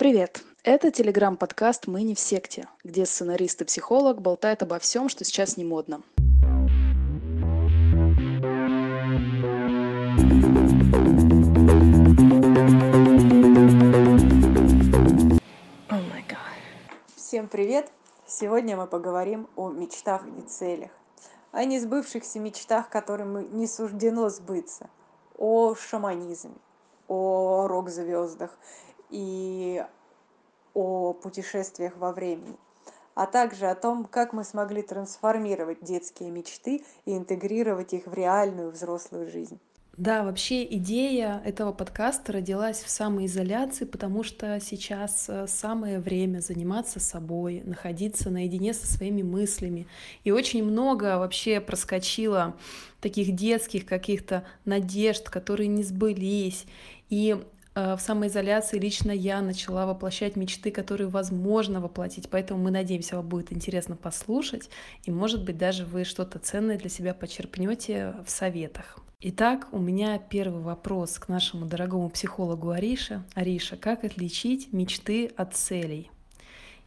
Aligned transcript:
Привет! 0.00 0.42
Это 0.64 0.90
телеграм-подкаст 0.90 1.86
«Мы 1.86 2.04
не 2.04 2.14
в 2.14 2.18
секте», 2.18 2.66
где 2.82 3.04
сценарист 3.04 3.60
и 3.60 3.66
психолог 3.66 4.22
болтают 4.22 4.62
обо 4.62 4.78
всем, 4.78 5.10
что 5.10 5.26
сейчас 5.26 5.58
не 5.58 5.64
модно. 5.66 6.00
Всем 17.14 17.46
привет! 17.48 17.92
Сегодня 18.26 18.78
мы 18.78 18.86
поговорим 18.86 19.50
о 19.54 19.68
мечтах 19.68 20.22
и 20.38 20.40
целях, 20.48 20.92
о 21.52 21.66
несбывшихся 21.66 22.38
мечтах, 22.38 22.88
которым 22.88 23.54
не 23.54 23.66
суждено 23.66 24.30
сбыться, 24.30 24.88
о 25.36 25.74
шаманизме, 25.74 26.56
о 27.06 27.66
рок-звездах 27.68 28.56
и 29.10 29.84
о 30.74 31.12
путешествиях 31.12 31.96
во 31.96 32.12
времени, 32.12 32.56
а 33.14 33.26
также 33.26 33.66
о 33.66 33.74
том, 33.74 34.04
как 34.04 34.32
мы 34.32 34.44
смогли 34.44 34.82
трансформировать 34.82 35.82
детские 35.82 36.30
мечты 36.30 36.84
и 37.04 37.16
интегрировать 37.16 37.92
их 37.92 38.06
в 38.06 38.14
реальную 38.14 38.70
взрослую 38.70 39.28
жизнь. 39.28 39.60
Да, 39.96 40.22
вообще 40.22 40.64
идея 40.76 41.42
этого 41.44 41.72
подкаста 41.72 42.32
родилась 42.32 42.78
в 42.78 42.88
самоизоляции, 42.88 43.84
потому 43.84 44.22
что 44.22 44.58
сейчас 44.58 45.26
э, 45.28 45.46
самое 45.46 45.98
время 45.98 46.38
заниматься 46.38 47.00
собой, 47.00 47.60
находиться 47.66 48.30
наедине 48.30 48.72
со 48.72 48.86
своими 48.86 49.20
мыслями. 49.22 49.88
И 50.24 50.30
очень 50.30 50.64
много 50.64 51.18
вообще 51.18 51.60
проскочило 51.60 52.56
таких 53.02 53.34
детских 53.34 53.84
каких-то 53.84 54.44
надежд, 54.64 55.28
которые 55.28 55.66
не 55.66 55.82
сбылись. 55.82 56.64
И 57.10 57.36
в 57.74 57.98
самоизоляции 57.98 58.78
лично 58.78 59.12
я 59.12 59.40
начала 59.40 59.86
воплощать 59.86 60.36
мечты, 60.36 60.70
которые 60.70 61.08
возможно 61.08 61.80
воплотить. 61.80 62.28
Поэтому 62.28 62.62
мы 62.62 62.70
надеемся, 62.70 63.16
вам 63.16 63.28
будет 63.28 63.52
интересно 63.52 63.96
послушать. 63.96 64.70
И, 65.04 65.10
может 65.10 65.44
быть, 65.44 65.56
даже 65.56 65.84
вы 65.84 66.04
что-то 66.04 66.38
ценное 66.38 66.78
для 66.78 66.90
себя 66.90 67.14
почерпнете 67.14 68.14
в 68.26 68.30
советах. 68.30 68.98
Итак, 69.20 69.68
у 69.72 69.78
меня 69.78 70.18
первый 70.18 70.62
вопрос 70.62 71.18
к 71.18 71.28
нашему 71.28 71.66
дорогому 71.66 72.08
психологу 72.08 72.70
Арише. 72.70 73.22
Ариша, 73.34 73.76
как 73.76 74.02
отличить 74.04 74.72
мечты 74.72 75.30
от 75.36 75.54
целей? 75.54 76.10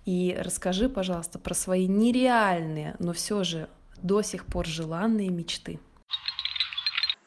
И 0.06 0.36
расскажи, 0.38 0.90
пожалуйста, 0.90 1.40
про 1.40 1.54
свои 1.54 1.88
нереальные, 1.88 2.96
но 3.00 3.14
все 3.14 3.44
же 3.44 3.70
до 4.02 4.22
сих 4.22 4.46
пор 4.46 4.66
желанные 4.66 5.30
мечты. 5.30 5.80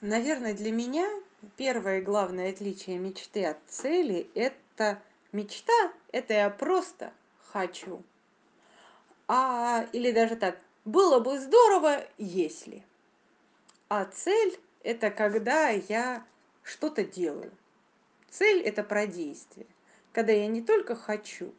Наверное, 0.01 0.55
для 0.55 0.73
меня 0.73 1.09
первое 1.57 1.99
и 1.99 2.03
главное 2.03 2.51
отличие 2.51 2.99
мечты 2.99 3.45
от 3.45 3.59
цели– 3.69 4.31
это 4.35 5.01
мечта– 5.33 5.93
это 6.13 6.35
я 6.35 6.51
просто 6.51 7.13
хочу. 7.53 8.03
А, 9.29 9.87
или 9.93 10.13
даже 10.13 10.37
так, 10.37 10.59
было 10.85 11.19
бы 11.19 11.39
здорово, 11.39 12.05
если. 12.19 12.83
А 13.89 14.05
цель– 14.05 14.59
это 14.83 15.11
когда 15.11 15.69
я 15.69 16.25
что-то 16.63 17.05
делаю. 17.05 17.53
Цель– 18.31 18.61
это 18.65 18.83
про 18.83 19.07
действие. 19.07 19.67
Когда 20.13 20.33
я 20.33 20.47
не 20.47 20.63
только 20.63 20.95
хочу, 20.95 21.53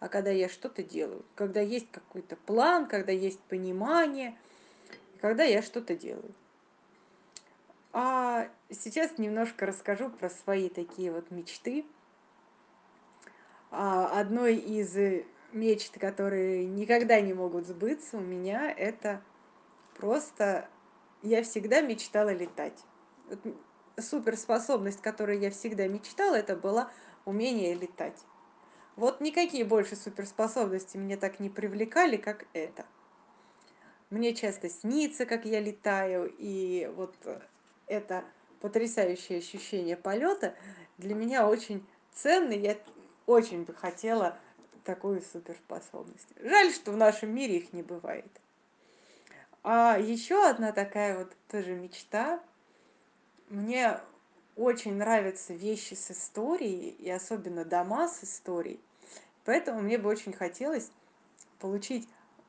а 0.00 0.08
когда 0.08 0.30
я 0.30 0.48
что-то 0.48 0.82
делаю. 0.82 1.24
Когда 1.34 1.60
есть 1.60 1.90
какой-то 1.90 2.36
план, 2.36 2.86
когда 2.86 3.12
есть 3.12 3.40
понимание, 3.40 4.36
когда 5.20 5.44
я 5.44 5.62
что-то 5.62 5.96
делаю. 5.96 6.34
А 7.96 8.48
сейчас 8.70 9.18
немножко 9.18 9.66
расскажу 9.66 10.10
про 10.10 10.28
свои 10.28 10.68
такие 10.68 11.12
вот 11.12 11.30
мечты. 11.30 11.86
А, 13.70 14.18
одной 14.18 14.56
из 14.56 15.22
мечт, 15.52 15.96
которые 16.00 16.66
никогда 16.66 17.20
не 17.20 17.34
могут 17.34 17.68
сбыться 17.68 18.16
у 18.16 18.20
меня, 18.20 18.68
это 18.68 19.22
просто 19.96 20.68
я 21.22 21.44
всегда 21.44 21.82
мечтала 21.82 22.30
летать. 22.30 22.82
Вот 23.28 23.38
суперспособность, 24.00 25.00
которую 25.00 25.38
я 25.38 25.52
всегда 25.52 25.86
мечтала, 25.86 26.34
это 26.34 26.56
было 26.56 26.90
умение 27.24 27.74
летать. 27.74 28.20
Вот 28.96 29.20
никакие 29.20 29.64
больше 29.64 29.94
суперспособности 29.94 30.96
меня 30.96 31.16
так 31.16 31.38
не 31.38 31.48
привлекали, 31.48 32.16
как 32.16 32.46
это. 32.54 32.86
Мне 34.10 34.34
часто 34.34 34.68
снится, 34.68 35.26
как 35.26 35.44
я 35.44 35.60
летаю, 35.60 36.28
и 36.38 36.90
вот 36.96 37.14
это 37.86 38.24
потрясающее 38.60 39.38
ощущение 39.38 39.96
полета 39.96 40.54
для 40.98 41.14
меня 41.14 41.48
очень 41.48 41.84
ценный. 42.14 42.58
Я 42.58 42.76
очень 43.26 43.64
бы 43.64 43.74
хотела 43.74 44.38
такую 44.84 45.22
суперспособность. 45.22 46.28
Жаль, 46.40 46.72
что 46.72 46.92
в 46.92 46.96
нашем 46.96 47.34
мире 47.34 47.58
их 47.58 47.72
не 47.72 47.82
бывает. 47.82 48.30
А 49.62 49.98
еще 49.98 50.46
одна 50.46 50.72
такая 50.72 51.18
вот 51.18 51.32
тоже 51.50 51.74
мечта. 51.74 52.40
Мне 53.48 53.98
очень 54.56 54.94
нравятся 54.94 55.54
вещи 55.54 55.94
с 55.94 56.10
историей, 56.10 56.90
и 56.90 57.10
особенно 57.10 57.64
дома 57.64 58.08
с 58.08 58.22
историей. 58.22 58.80
Поэтому 59.44 59.80
мне 59.80 59.98
бы 59.98 60.08
очень 60.08 60.32
хотелось 60.32 60.90
получить 61.58 62.08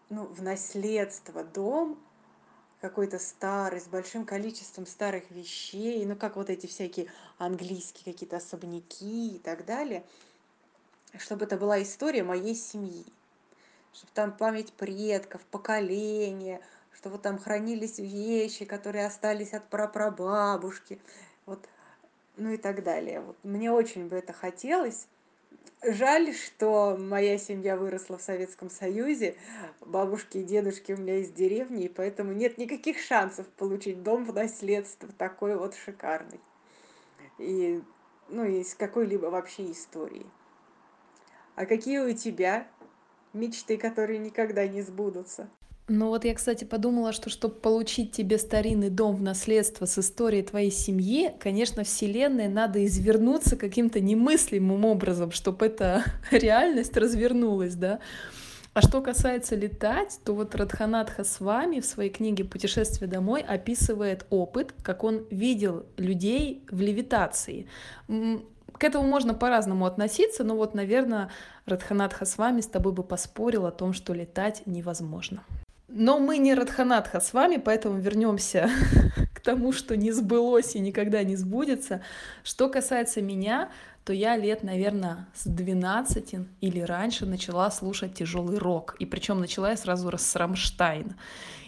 ну, 0.10 0.26
в 0.26 0.42
наследство 0.42 1.44
дом, 1.44 2.00
какой-то 2.90 3.18
старый, 3.18 3.82
с 3.82 3.88
большим 3.88 4.26
количеством 4.26 4.86
старых 4.86 5.32
вещей, 5.32 6.06
ну, 6.06 6.16
как 6.16 6.36
вот 6.36 6.52
эти 6.52 6.68
всякие 6.68 7.12
английские 7.40 8.14
какие-то 8.14 8.38
особняки 8.38 9.38
и 9.38 9.40
так 9.40 9.66
далее, 9.66 10.04
чтобы 11.18 11.46
это 11.46 11.58
была 11.58 11.82
история 11.82 12.24
моей 12.24 12.54
семьи, 12.54 13.04
чтобы 13.92 14.12
там 14.14 14.38
память 14.38 14.72
предков, 14.74 15.42
поколения, 15.46 16.62
чтобы 16.94 17.18
там 17.18 17.40
хранились 17.40 17.98
вещи, 17.98 18.66
которые 18.66 19.08
остались 19.08 19.54
от 19.54 19.68
прапрабабушки, 19.68 21.00
вот, 21.48 21.68
ну 22.38 22.52
и 22.52 22.58
так 22.58 22.84
далее. 22.84 23.20
Вот 23.22 23.38
мне 23.42 23.72
очень 23.72 24.08
бы 24.08 24.16
это 24.16 24.32
хотелось, 24.32 25.08
Жаль, 25.88 26.34
что 26.34 26.98
моя 26.98 27.38
семья 27.38 27.78
выросла 27.78 28.18
в 28.18 28.22
Советском 28.22 28.72
Союзе, 28.72 29.36
бабушки 29.82 30.40
и 30.40 30.44
дедушки 30.44 30.94
у 30.94 30.98
меня 30.98 31.18
из 31.18 31.30
деревни, 31.30 31.86
и 31.86 31.90
поэтому 31.90 32.34
нет 32.34 32.58
никаких 32.58 33.00
шансов 33.00 33.48
получить 33.50 34.02
дом 34.02 34.26
в 34.26 34.34
наследство 34.34 35.08
такой 35.18 35.56
вот 35.56 35.76
шикарный. 35.76 36.40
И, 37.38 37.84
ну, 38.30 38.46
из 38.46 38.74
какой-либо 38.74 39.28
вообще 39.28 39.72
истории. 39.72 40.26
А 41.56 41.66
какие 41.66 42.00
у 42.00 42.14
тебя 42.14 42.68
мечты, 43.34 43.78
которые 43.78 44.18
никогда 44.18 44.68
не 44.68 44.82
сбудутся? 44.82 45.50
Ну 45.88 46.08
вот 46.08 46.26
я, 46.26 46.34
кстати, 46.34 46.64
подумала, 46.64 47.14
что 47.14 47.30
чтобы 47.30 47.54
получить 47.56 48.12
тебе 48.12 48.40
старинный 48.40 48.90
дом 48.90 49.16
в 49.16 49.22
наследство 49.22 49.86
с 49.86 50.00
историей 50.00 50.42
твоей 50.42 50.72
семьи, 50.72 51.32
конечно, 51.40 51.84
Вселенной 51.84 52.48
надо 52.48 52.84
извернуться 52.84 53.56
каким-то 53.56 54.00
немыслимым 54.00 54.84
образом, 54.84 55.32
чтобы 55.32 55.68
эта 55.68 56.04
реальность 56.32 56.98
развернулась, 56.98 57.76
да. 57.76 58.00
А 58.74 58.82
что 58.82 59.02
касается 59.02 59.56
летать, 59.56 60.20
то 60.26 60.34
вот 60.34 60.56
Радханатха 60.56 61.24
с 61.24 61.40
вами 61.40 61.82
в 61.82 61.86
своей 61.86 62.10
книге 62.10 62.46
«Путешествие 62.46 63.08
домой» 63.08 63.42
описывает 63.42 64.26
опыт, 64.32 64.74
как 64.82 65.04
он 65.04 65.28
видел 65.30 65.86
людей 65.98 66.66
в 66.72 66.82
левитации. 66.82 67.68
К 68.08 68.84
этому 68.84 69.08
можно 69.08 69.36
по-разному 69.36 69.86
относиться, 69.86 70.44
но 70.44 70.56
вот, 70.56 70.74
наверное, 70.74 71.30
Радханатха 71.68 72.26
с 72.26 72.40
вами 72.40 72.62
с 72.62 72.68
тобой 72.68 72.92
бы 72.92 73.04
поспорил 73.04 73.68
о 73.68 73.72
том, 73.72 73.94
что 73.94 74.14
летать 74.14 74.64
невозможно. 74.66 75.44
Но 75.88 76.20
мы 76.20 76.38
не 76.40 76.54
Радханатха 76.56 77.20
с 77.20 77.34
вами, 77.34 77.58
поэтому 77.58 78.00
вернемся 78.00 78.70
к 79.34 79.40
тому, 79.40 79.72
что 79.72 79.96
не 79.96 80.12
сбылось 80.12 80.76
и 80.76 80.80
никогда 80.80 81.24
не 81.24 81.36
сбудется. 81.36 82.02
Что 82.44 82.70
касается 82.70 83.22
меня, 83.22 83.70
то 84.04 84.14
я 84.14 84.38
лет, 84.38 84.64
наверное, 84.64 85.28
с 85.34 85.46
12 85.46 86.36
или 86.62 86.80
раньше 86.80 87.26
начала 87.26 87.70
слушать 87.72 88.16
тяжелый 88.16 88.58
рок. 88.58 88.96
И 89.00 89.06
причем 89.06 89.40
начала 89.40 89.72
я 89.72 89.78
сразу 89.78 90.12
с 90.16 90.36
Рамштайн. 90.36 91.16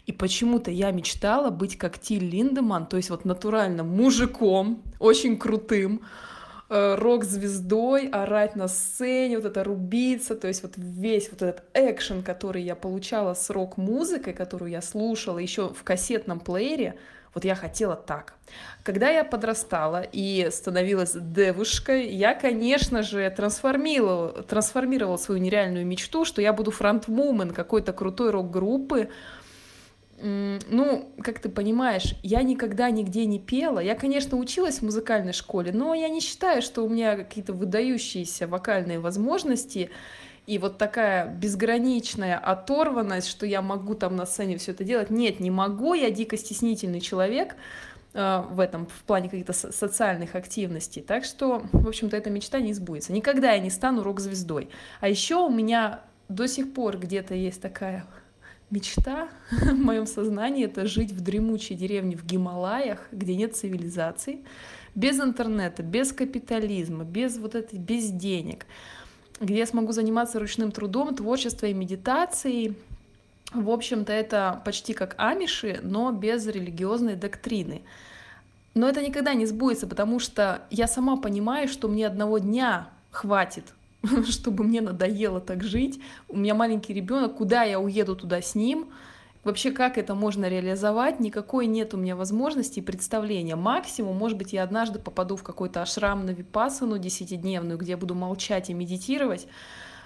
И 0.06 0.12
почему-то 0.12 0.72
я 0.72 0.92
мечтала 0.92 1.50
быть 1.50 1.78
как 1.78 2.00
Тиль 2.00 2.24
Линдеман, 2.24 2.88
то 2.88 2.98
есть 2.98 3.10
вот 3.10 3.25
натурально 3.25 3.84
мужиком, 3.84 4.81
очень 5.00 5.38
крутым, 5.38 6.02
рок-звездой, 6.69 8.10
орать 8.10 8.56
на 8.56 8.68
сцене, 8.68 9.38
вот 9.38 9.46
это 9.46 9.64
рубиться, 9.64 10.36
то 10.36 10.48
есть 10.48 10.64
вот 10.64 10.74
весь 10.75 11.30
вот 11.31 11.42
этот 11.42 11.64
экшен, 11.74 12.24
который 12.24 12.62
я 12.62 12.75
получала 12.75 13.34
с 13.34 13.50
рок-музыкой, 13.50 14.34
которую 14.34 14.72
я 14.72 14.81
слушала 14.81 15.40
еще 15.40 15.69
в 15.74 15.84
кассетном 15.84 16.40
плеере, 16.40 16.98
вот 17.34 17.46
я 17.46 17.56
хотела 17.56 17.96
так. 17.96 18.34
Когда 18.84 19.10
я 19.10 19.24
подрастала 19.24 20.02
и 20.02 20.50
становилась 20.52 21.14
девушкой, 21.14 22.08
я, 22.08 22.34
конечно 22.34 23.04
же, 23.04 23.30
трансформировала, 23.30 24.44
трансформировала 24.44 25.18
свою 25.18 25.40
нереальную 25.40 25.86
мечту, 25.86 26.25
что 26.25 26.42
я 26.42 26.52
буду 26.52 26.72
фронтвумен 26.72 27.52
какой-то 27.52 27.94
крутой 27.94 28.31
рок-группы, 28.31 29.10
ну, 30.19 31.14
как 31.22 31.40
ты 31.40 31.50
понимаешь, 31.50 32.16
я 32.24 32.42
никогда 32.42 32.90
нигде 32.90 33.25
не 33.25 33.40
пела. 33.40 33.80
Я, 33.80 33.94
конечно, 33.94 34.38
училась 34.38 34.80
в 34.80 34.81
музыкальной 34.81 35.34
школе, 35.34 35.72
но 35.72 35.94
я 35.94 36.10
не 36.10 36.22
считаю, 36.22 36.62
что 36.62 36.84
у 36.84 36.90
меня 36.90 37.16
какие-то 37.16 37.54
выдающиеся 37.54 38.48
вокальные 38.48 39.00
возможности 39.00 39.92
и 40.48 40.58
вот 40.58 40.78
такая 40.78 41.28
безграничная 41.28 42.38
оторванность, 42.38 43.28
что 43.28 43.46
я 43.46 43.62
могу 43.62 43.94
там 43.94 44.16
на 44.16 44.25
сцене 44.25 44.58
все 44.58 44.72
это 44.72 44.84
делать. 44.84 45.10
Нет, 45.10 45.40
не 45.40 45.52
могу, 45.52 45.94
я 45.94 46.10
дико 46.10 46.38
стеснительный 46.38 47.02
человек 47.02 47.56
э, 48.14 48.44
в 48.50 48.60
этом, 48.60 48.88
в 48.88 49.04
плане 49.04 49.30
каких-то 49.30 49.54
социальных 49.54 50.36
активностей. 50.36 51.02
Так 51.02 51.25
что, 51.25 51.64
в 51.74 51.88
общем-то, 51.88 52.18
эта 52.18 52.30
мечта 52.30 52.60
не 52.60 52.74
сбудется. 52.74 53.12
Никогда 53.14 53.52
я 53.52 53.60
не 53.60 53.69
стану 53.69 54.02
рок-звездой. 54.04 54.69
А 55.02 55.10
еще 55.10 55.36
у 55.36 55.50
меня 55.50 56.02
до 56.30 56.48
сих 56.48 56.74
пор 56.74 56.98
где-то 56.98 57.36
есть 57.36 57.62
такая 57.62 58.06
мечта 58.69 59.30
в 59.52 59.75
моем 59.75 60.06
сознании 60.06 60.66
это 60.66 60.86
жить 60.86 61.12
в 61.12 61.22
дремучей 61.22 61.75
деревне 61.75 62.16
в 62.16 62.25
Гималаях, 62.25 63.08
где 63.12 63.36
нет 63.36 63.56
цивилизации, 63.56 64.40
без 64.96 65.19
интернета, 65.19 65.84
без 65.84 66.12
капитализма, 66.12 67.04
без 67.04 67.38
вот 67.38 67.56
этой, 67.56 67.80
без 67.80 68.10
денег, 68.10 68.66
где 69.40 69.60
я 69.60 69.66
смогу 69.66 69.92
заниматься 69.92 70.40
ручным 70.40 70.72
трудом, 70.72 71.16
творчеством 71.16 71.69
и 71.69 71.74
медитацией. 71.74 72.75
В 73.54 73.69
общем-то, 73.69 74.12
это 74.12 74.62
почти 74.66 74.94
как 74.94 75.16
амиши, 75.18 75.80
но 75.84 76.12
без 76.12 76.46
религиозной 76.48 77.16
доктрины. 77.16 77.84
Но 78.74 78.90
это 78.90 79.02
никогда 79.02 79.34
не 79.34 79.46
сбудется, 79.46 79.88
потому 79.88 80.19
что 80.19 80.62
я 80.69 80.88
сама 80.88 81.18
понимаю, 81.18 81.68
что 81.68 81.88
мне 81.88 82.06
одного 82.06 82.40
дня 82.40 82.90
хватит 83.12 83.64
чтобы 84.30 84.63
мне 84.63 84.81
надоело 84.81 85.39
так 85.39 85.63
жить. 85.63 86.00
У 86.27 86.38
меня 86.38 86.56
маленький 86.56 86.94
ребенок, 86.94 87.36
куда 87.36 87.63
я 87.63 87.80
уеду 87.80 88.15
туда 88.15 88.42
с 88.42 88.56
ним? 88.56 88.89
Вообще, 89.44 89.71
как 89.71 89.98
это 89.98 90.13
можно 90.13 90.50
реализовать? 90.50 91.21
Никакой 91.21 91.68
нет 91.68 91.94
у 91.94 91.98
меня 91.98 92.15
возможности 92.15 92.80
и 92.80 92.81
представления. 92.81 93.56
Максимум, 93.56 94.18
может 94.18 94.38
быть, 94.38 94.51
я 94.51 94.63
однажды 94.63 95.00
попаду 95.00 95.38
в 95.38 95.44
какой-то 95.44 95.81
ашрам 95.81 96.25
на 96.25 96.31
випасану 96.31 96.98
десятидневную, 96.98 97.77
где 97.77 97.92
я 97.92 97.98
буду 97.98 98.13
молчать 98.13 98.69
и 98.69 98.74
медитировать. 98.74 99.48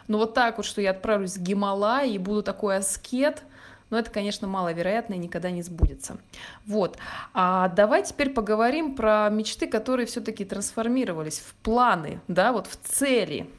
Но 0.07 0.19
вот 0.19 0.35
так 0.35 0.57
вот, 0.57 0.65
что 0.65 0.81
я 0.81 0.91
отправлюсь 0.91 1.37
в 1.37 1.41
Гималай 1.41 2.11
и 2.11 2.17
буду 2.19 2.43
такой 2.43 2.77
аскет, 2.77 3.43
но 3.89 3.97
это, 3.99 4.09
конечно, 4.09 4.47
маловероятно 4.47 5.15
и 5.15 5.17
никогда 5.17 5.51
не 5.51 5.61
сбудется. 5.61 6.17
Вот. 6.65 6.97
А 7.33 7.67
давай 7.69 8.03
теперь 8.03 8.29
поговорим 8.29 8.95
про 8.95 9.29
мечты, 9.29 9.67
которые 9.67 10.05
все-таки 10.05 10.45
трансформировались 10.45 11.39
в 11.39 11.53
планы, 11.55 12.21
да, 12.27 12.53
вот 12.53 12.67
в 12.67 12.75
цели. 12.77 13.49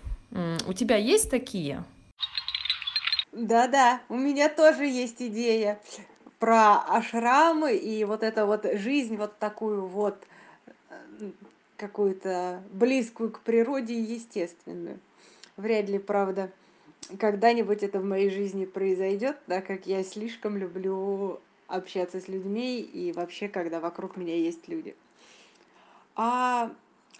У 0.67 0.73
тебя 0.73 0.96
есть 0.96 1.31
такие? 1.31 1.84
Да-да, 3.32 4.00
у 4.08 4.17
меня 4.17 4.49
тоже 4.49 4.87
есть 4.87 5.20
идея 5.20 5.81
про 6.38 6.81
ашрамы 6.81 7.76
и 7.76 8.05
вот 8.05 8.23
это 8.23 8.46
вот 8.46 8.67
жизнь 8.75 9.17
вот 9.17 9.38
такую 9.38 9.87
вот 9.87 10.23
э, 10.90 11.31
какую-то 11.76 12.62
близкую 12.73 13.31
к 13.31 13.40
природе 13.40 13.94
и 13.94 14.14
естественную. 14.14 14.99
Вряд 15.56 15.88
ли, 15.88 15.99
правда, 15.99 16.50
когда-нибудь 17.19 17.82
это 17.82 18.00
в 18.00 18.05
моей 18.05 18.31
жизни 18.31 18.64
произойдет, 18.64 19.38
так 19.46 19.67
как 19.67 19.87
я 19.87 20.02
слишком 20.02 20.56
люблю 20.56 21.40
общаться 21.69 22.20
с 22.20 22.28
людьми 22.28 22.81
и 22.81 23.12
вообще, 23.12 23.49
когда 23.49 23.81
вокруг 23.81 24.17
меня 24.17 24.37
есть 24.37 24.69
люди. 24.69 24.94
А 26.17 26.70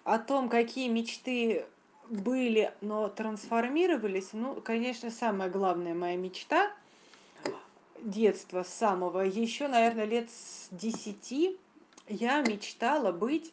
о 0.05 0.19
том, 0.19 0.49
какие 0.49 0.88
мечты 0.88 1.65
были, 2.12 2.73
но 2.81 3.09
трансформировались. 3.09 4.31
Ну, 4.32 4.61
конечно, 4.61 5.11
самая 5.11 5.49
главная 5.49 5.94
моя 5.94 6.17
мечта 6.17 6.70
детства 8.00 8.62
самого, 8.64 9.20
еще, 9.20 9.69
наверное, 9.69 10.05
лет 10.05 10.29
с 10.31 10.69
десяти 10.70 11.56
я 12.09 12.43
мечтала 12.43 13.12
быть, 13.12 13.53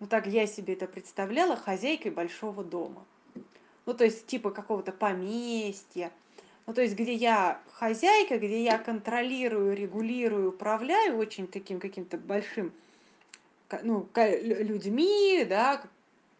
ну 0.00 0.06
так 0.06 0.26
я 0.26 0.46
себе 0.46 0.74
это 0.74 0.86
представляла, 0.86 1.56
хозяйкой 1.56 2.10
большого 2.10 2.64
дома. 2.64 3.04
Ну, 3.86 3.94
то 3.94 4.04
есть 4.04 4.26
типа 4.26 4.50
какого-то 4.50 4.92
поместья. 4.92 6.10
Ну, 6.66 6.72
то 6.72 6.80
есть 6.80 6.94
где 6.94 7.12
я 7.12 7.60
хозяйка, 7.72 8.38
где 8.38 8.64
я 8.64 8.78
контролирую, 8.78 9.76
регулирую, 9.76 10.48
управляю 10.48 11.18
очень 11.18 11.46
таким 11.46 11.78
каким-то 11.78 12.16
большим 12.16 12.72
ну, 13.82 14.08
людьми, 14.14 15.44
да, 15.46 15.82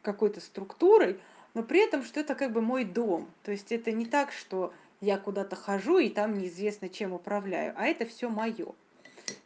какой-то 0.00 0.40
структурой, 0.40 1.20
но 1.54 1.62
при 1.62 1.80
этом, 1.80 2.02
что 2.04 2.20
это 2.20 2.34
как 2.34 2.52
бы 2.52 2.60
мой 2.60 2.84
дом. 2.84 3.30
То 3.44 3.52
есть 3.52 3.72
это 3.72 3.92
не 3.92 4.06
так, 4.06 4.32
что 4.32 4.74
я 5.00 5.18
куда-то 5.18 5.56
хожу 5.56 5.98
и 5.98 6.08
там 6.08 6.34
неизвестно 6.34 6.88
чем 6.88 7.12
управляю, 7.12 7.74
а 7.76 7.86
это 7.86 8.04
все 8.04 8.28
мое. 8.28 8.74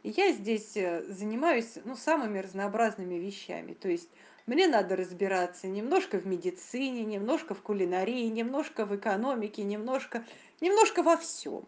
И 0.03 0.09
я 0.09 0.31
здесь 0.31 0.75
э, 0.75 1.03
занимаюсь 1.07 1.77
ну, 1.85 1.95
самыми 1.95 2.39
разнообразными 2.39 3.15
вещами. 3.15 3.73
То 3.73 3.89
есть 3.89 4.09
мне 4.45 4.67
надо 4.67 4.95
разбираться 4.95 5.67
немножко 5.67 6.17
в 6.17 6.25
медицине, 6.25 7.05
немножко 7.05 7.53
в 7.53 7.61
кулинарии, 7.61 8.25
немножко 8.27 8.85
в 8.85 8.95
экономике, 8.95 9.63
немножко, 9.63 10.25
немножко 10.59 11.03
во 11.03 11.17
всем, 11.17 11.65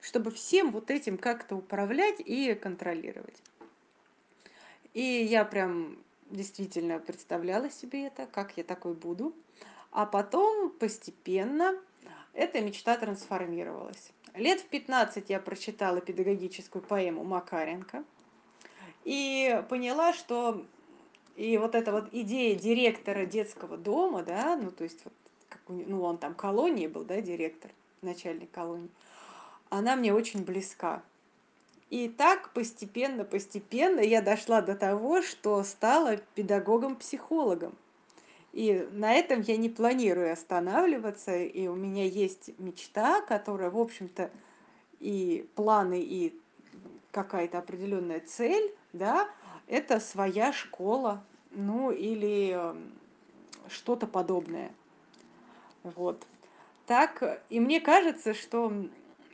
чтобы 0.00 0.30
всем 0.30 0.72
вот 0.72 0.90
этим 0.90 1.18
как-то 1.18 1.56
управлять 1.56 2.20
и 2.20 2.54
контролировать. 2.54 3.42
И 4.94 5.02
я 5.02 5.44
прям 5.44 5.98
действительно 6.30 6.98
представляла 6.98 7.70
себе 7.70 8.06
это, 8.06 8.26
как 8.26 8.56
я 8.56 8.64
такой 8.64 8.94
буду. 8.94 9.34
А 9.90 10.06
потом 10.06 10.70
постепенно 10.70 11.74
эта 12.32 12.60
мечта 12.60 12.96
трансформировалась. 12.96 14.12
Лет 14.34 14.60
в 14.60 14.66
15 14.66 15.30
я 15.30 15.40
прочитала 15.40 16.00
педагогическую 16.00 16.82
поэму 16.82 17.24
Макаренко 17.24 18.04
и 19.04 19.62
поняла, 19.68 20.12
что 20.12 20.64
и 21.36 21.56
вот 21.56 21.74
эта 21.74 21.92
вот 21.92 22.08
идея 22.12 22.54
директора 22.56 23.24
детского 23.24 23.76
дома, 23.76 24.22
да, 24.22 24.56
ну 24.56 24.70
то 24.70 24.84
есть 24.84 25.00
вот, 25.04 25.12
ну 25.68 26.02
он 26.02 26.18
там 26.18 26.34
колонии 26.34 26.86
был, 26.86 27.04
да, 27.04 27.20
директор, 27.20 27.70
начальник 28.02 28.50
колонии, 28.50 28.90
она 29.70 29.96
мне 29.96 30.12
очень 30.12 30.44
близка. 30.44 31.02
И 31.90 32.08
так 32.08 32.52
постепенно, 32.52 33.24
постепенно 33.24 34.00
я 34.00 34.20
дошла 34.20 34.60
до 34.60 34.74
того, 34.74 35.22
что 35.22 35.62
стала 35.62 36.18
педагогом-психологом. 36.34 37.74
И 38.52 38.86
на 38.92 39.14
этом 39.14 39.40
я 39.40 39.56
не 39.56 39.68
планирую 39.68 40.32
останавливаться, 40.32 41.36
и 41.36 41.66
у 41.66 41.74
меня 41.74 42.04
есть 42.04 42.50
мечта, 42.58 43.22
которая, 43.22 43.70
в 43.70 43.78
общем-то, 43.78 44.30
и 45.00 45.48
планы, 45.54 46.00
и 46.00 46.38
какая-то 47.10 47.58
определенная 47.58 48.20
цель, 48.20 48.74
да, 48.92 49.28
это 49.66 50.00
своя 50.00 50.52
школа, 50.52 51.22
ну 51.52 51.90
или 51.90 52.50
эм, 52.50 52.92
что-то 53.68 54.06
подобное. 54.06 54.72
Вот. 55.82 56.26
Так, 56.86 57.42
и 57.50 57.60
мне 57.60 57.80
кажется, 57.80 58.34
что 58.34 58.72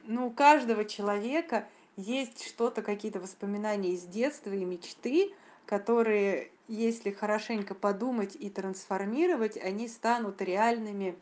ну, 0.05 0.27
у 0.27 0.31
каждого 0.31 0.85
человека 0.85 1.67
есть 1.97 2.47
что-то, 2.47 2.83
какие-то 2.83 3.21
воспоминания 3.21 3.93
из 3.93 4.03
детства 4.03 4.51
и 4.51 4.65
мечты, 4.65 5.33
которые 5.67 6.51
если 6.67 7.11
хорошенько 7.11 7.75
подумать 7.75 8.37
и 8.37 8.49
трансформировать, 8.49 9.57
они 9.57 9.87
станут 9.89 10.41
реальными 10.41 11.17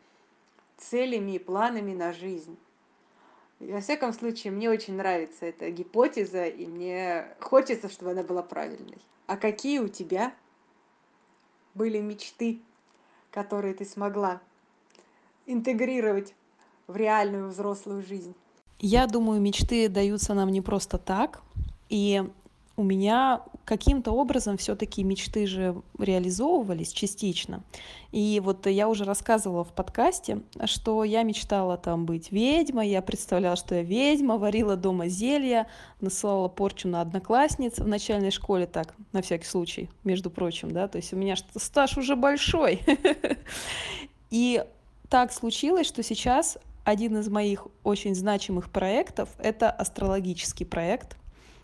целями 0.77 1.33
и 1.33 1.39
планами 1.39 1.93
на 1.93 2.13
жизнь. 2.13 2.57
И 3.59 3.71
во 3.71 3.81
всяком 3.81 4.13
случае, 4.13 4.51
мне 4.51 4.69
очень 4.69 4.95
нравится 4.95 5.45
эта 5.45 5.69
гипотеза, 5.69 6.45
и 6.45 6.65
мне 6.65 7.35
хочется, 7.39 7.89
чтобы 7.89 8.11
она 8.11 8.23
была 8.23 8.41
правильной. 8.41 8.97
А 9.27 9.37
какие 9.37 9.79
у 9.79 9.87
тебя 9.87 10.33
были 11.73 11.99
мечты, 11.99 12.61
которые 13.31 13.73
ты 13.73 13.85
смогла 13.85 14.41
интегрировать 15.45 16.35
в 16.87 16.95
реальную 16.95 17.49
взрослую 17.49 18.01
жизнь? 18.01 18.35
Я 18.79 19.07
думаю, 19.07 19.41
мечты 19.41 19.89
даются 19.89 20.33
нам 20.33 20.49
не 20.49 20.61
просто 20.61 20.97
так. 20.97 21.41
И 21.89 22.23
у 22.75 22.83
меня 22.83 23.41
каким-то 23.65 24.11
образом 24.11 24.57
все-таки 24.57 25.03
мечты 25.03 25.45
же 25.45 25.81
реализовывались 25.99 26.91
частично. 26.91 27.61
И 28.11 28.41
вот 28.43 28.65
я 28.65 28.89
уже 28.89 29.05
рассказывала 29.05 29.63
в 29.63 29.71
подкасте, 29.73 30.41
что 30.65 31.03
я 31.03 31.23
мечтала 31.23 31.77
там 31.77 32.05
быть 32.05 32.31
ведьмой, 32.31 32.89
я 32.89 33.01
представляла, 33.01 33.55
что 33.55 33.75
я 33.75 33.83
ведьма, 33.83 34.37
варила 34.37 34.75
дома 34.75 35.07
зелья, 35.07 35.67
насылала 36.01 36.47
порчу 36.47 36.87
на 36.87 37.01
одноклассниц 37.01 37.77
в 37.77 37.87
начальной 37.87 38.31
школе, 38.31 38.65
так, 38.65 38.95
на 39.11 39.21
всякий 39.21 39.45
случай, 39.45 39.89
между 40.03 40.29
прочим, 40.31 40.71
да, 40.71 40.87
то 40.87 40.97
есть 40.97 41.13
у 41.13 41.15
меня 41.15 41.35
стаж 41.55 41.97
уже 41.97 42.15
большой. 42.15 42.81
И 44.31 44.63
так 45.09 45.31
случилось, 45.31 45.85
что 45.85 46.01
сейчас 46.01 46.57
один 46.83 47.17
из 47.17 47.29
моих 47.29 47.67
очень 47.83 48.15
значимых 48.15 48.69
проектов— 48.69 49.29
это 49.37 49.69
астрологический 49.69 50.65
проект— 50.65 51.17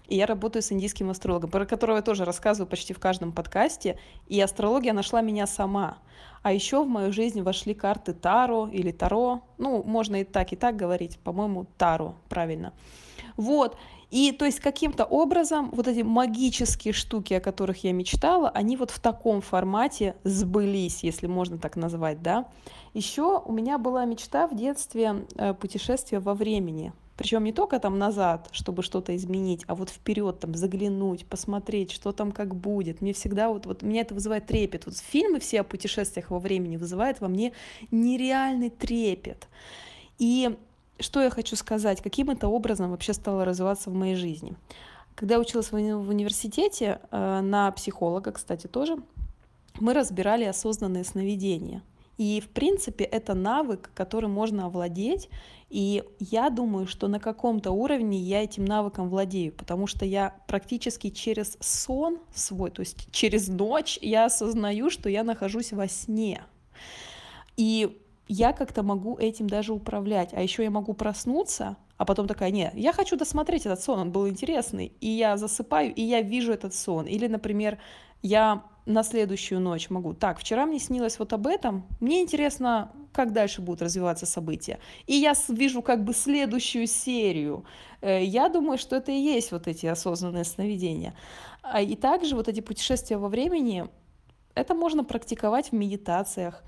и 0.09 0.15
я 0.15 0.25
работаю 0.25 0.63
с 0.63 0.71
индийским 0.71 1.11
астрологом, 1.11 1.51
про 1.51 1.65
которого 1.65 1.97
я 1.97 2.01
тоже 2.01 2.25
рассказываю 2.25 2.67
почти 2.67 2.93
в 2.93 2.99
каждом 2.99 3.31
подкасте, 3.31 3.99
и 4.27 4.41
астрология 4.41 4.91
нашла 4.91 5.21
меня 5.21 5.45
сама. 5.45 5.99
А 6.41 6.51
еще 6.51 6.83
в 6.83 6.88
мою 6.88 7.13
жизнь 7.13 7.41
вошли 7.41 7.75
карты 7.75 8.13
Таро 8.13 8.67
или 8.67 8.91
Таро, 8.91 9.41
ну, 9.57 9.83
можно 9.83 10.21
и 10.21 10.23
так, 10.23 10.51
и 10.51 10.55
так 10.55 10.75
говорить, 10.75 11.19
по-моему, 11.19 11.67
Таро, 11.77 12.15
правильно. 12.27 12.73
Вот, 13.39 13.77
и 14.12 14.34
то 14.34 14.43
есть 14.43 14.60
каким-то 14.60 15.05
образом 15.05 15.69
вот 15.72 15.88
эти 15.88 16.01
магические 16.01 16.93
штуки, 16.93 17.34
о 17.36 17.39
которых 17.39 17.86
я 17.86 17.93
мечтала, 17.93 18.50
они 18.50 18.75
вот 18.75 18.91
в 18.91 19.00
таком 19.00 19.39
формате 19.39 20.15
сбылись, 20.25 21.03
если 21.03 21.27
можно 21.27 21.58
так 21.58 21.77
назвать, 21.77 22.22
да. 22.22 22.50
Еще 22.93 23.39
у 23.39 23.53
меня 23.53 23.77
была 23.77 24.03
мечта 24.03 24.46
в 24.46 24.58
детстве 24.58 25.25
э, 25.36 25.53
путешествия 25.53 26.19
во 26.19 26.34
времени. 26.34 26.91
Причем 27.15 27.46
не 27.46 27.53
только 27.53 27.79
там 27.79 27.98
назад, 27.98 28.50
чтобы 28.51 28.84
что-то 28.84 29.15
изменить, 29.15 29.63
а 29.67 29.75
вот 29.75 29.89
вперед 29.89 30.41
там 30.41 30.53
заглянуть, 30.53 31.25
посмотреть, 31.25 31.91
что 31.91 32.12
там 32.12 32.34
как 32.34 32.53
будет. 32.55 33.00
Мне 33.00 33.13
всегда 33.13 33.48
вот, 33.48 33.65
вот 33.65 33.84
меня 33.84 34.01
это 34.01 34.15
вызывает 34.15 34.48
трепет. 34.48 34.86
Вот 34.86 34.98
фильмы 34.98 35.39
все 35.39 35.62
о 35.62 35.63
путешествиях 35.63 36.29
во 36.29 36.39
времени 36.39 36.75
вызывают 36.75 37.22
во 37.22 37.29
мне 37.29 37.53
нереальный 37.89 38.69
трепет. 38.69 39.48
И 40.17 40.58
что 40.99 41.21
я 41.21 41.29
хочу 41.29 41.55
сказать, 41.55 42.01
каким 42.01 42.29
это 42.29 42.47
образом 42.47 42.91
вообще 42.91 43.13
стало 43.13 43.45
развиваться 43.45 43.89
в 43.89 43.93
моей 43.93 44.15
жизни. 44.15 44.55
Когда 45.15 45.35
я 45.35 45.41
училась 45.41 45.71
в 45.71 45.75
университете, 45.75 46.99
э, 47.11 47.41
на 47.41 47.71
психолога, 47.71 48.31
кстати, 48.31 48.67
тоже, 48.67 48.97
мы 49.79 49.93
разбирали 49.93 50.45
осознанные 50.45 51.03
сновидения. 51.03 51.83
И, 52.17 52.41
в 52.41 52.49
принципе, 52.49 53.05
это 53.05 53.33
навык, 53.33 53.91
которым 53.93 54.31
можно 54.31 54.65
овладеть. 54.65 55.29
И 55.69 56.03
я 56.19 56.49
думаю, 56.49 56.85
что 56.85 57.07
на 57.07 57.19
каком-то 57.19 57.71
уровне 57.71 58.17
я 58.17 58.43
этим 58.43 58.65
навыком 58.65 59.09
владею, 59.09 59.53
потому 59.53 59.87
что 59.87 60.03
я 60.03 60.35
практически 60.47 61.11
через 61.11 61.57
сон 61.61 62.19
свой, 62.33 62.71
то 62.71 62.81
есть 62.81 63.09
через 63.11 63.47
ночь, 63.47 63.97
я 64.01 64.25
осознаю, 64.25 64.89
что 64.89 65.09
я 65.09 65.23
нахожусь 65.23 65.71
во 65.71 65.87
сне. 65.87 66.43
И 67.55 68.01
я 68.29 68.53
как-то 68.53 68.83
могу 68.83 69.17
этим 69.17 69.50
даже 69.50 69.74
управлять. 69.74 70.33
А 70.33 70.41
еще 70.41 70.63
я 70.63 70.69
могу 70.69 70.93
проснуться, 70.93 71.75
а 71.98 72.05
потом 72.05 72.27
такая, 72.27 72.51
нет, 72.51 72.74
я 72.75 72.93
хочу 72.93 73.17
досмотреть 73.17 73.65
этот 73.65 73.81
сон, 73.81 74.00
он 74.00 74.12
был 74.12 74.29
интересный. 74.29 74.93
И 75.01 75.09
я 75.09 75.36
засыпаю, 75.36 75.93
и 75.93 76.01
я 76.03 76.21
вижу 76.21 76.53
этот 76.53 76.75
сон. 76.75 77.07
Или, 77.07 77.27
например, 77.27 77.79
я 78.21 78.63
на 78.86 79.03
следующую 79.03 79.59
ночь 79.59 79.89
могу. 79.89 80.13
Так, 80.13 80.39
вчера 80.39 80.67
мне 80.67 80.79
снилось 80.79 81.17
вот 81.17 81.33
об 81.33 81.48
этом. 81.48 81.86
Мне 82.00 82.21
интересно, 82.21 82.91
как 83.12 83.33
дальше 83.33 83.62
будут 83.62 83.81
развиваться 83.81 84.27
события. 84.27 84.77
И 85.07 85.15
я 85.15 85.33
вижу 85.48 85.81
как 85.81 86.03
бы 86.03 86.13
следующую 86.13 86.86
серию. 86.86 87.65
Э, 88.01 88.24
я 88.24 88.48
думаю, 88.50 88.77
что 88.77 88.95
это 88.95 89.12
и 89.12 89.19
есть 89.19 89.51
вот 89.51 89.67
эти 89.67 89.88
осознанные 89.88 90.43
сновидения. 90.43 91.15
А 91.63 91.81
и 91.81 91.95
также 91.95 92.36
вот 92.36 92.48
эти 92.48 92.62
путешествия 92.62 93.17
во 93.17 93.27
времени, 93.27 93.88
это 94.53 94.75
можно 94.75 95.03
практиковать 95.03 95.71
в 95.71 95.74
медитациях. 95.74 96.63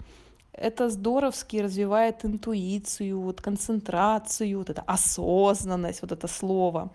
Это 0.53 0.89
здоровски 0.89 1.57
развивает 1.57 2.25
интуицию, 2.25 3.21
вот 3.21 3.41
концентрацию, 3.41 4.57
вот 4.59 4.69
это 4.69 4.81
осознанность, 4.81 6.01
вот 6.01 6.11
это 6.11 6.27
слово. 6.27 6.91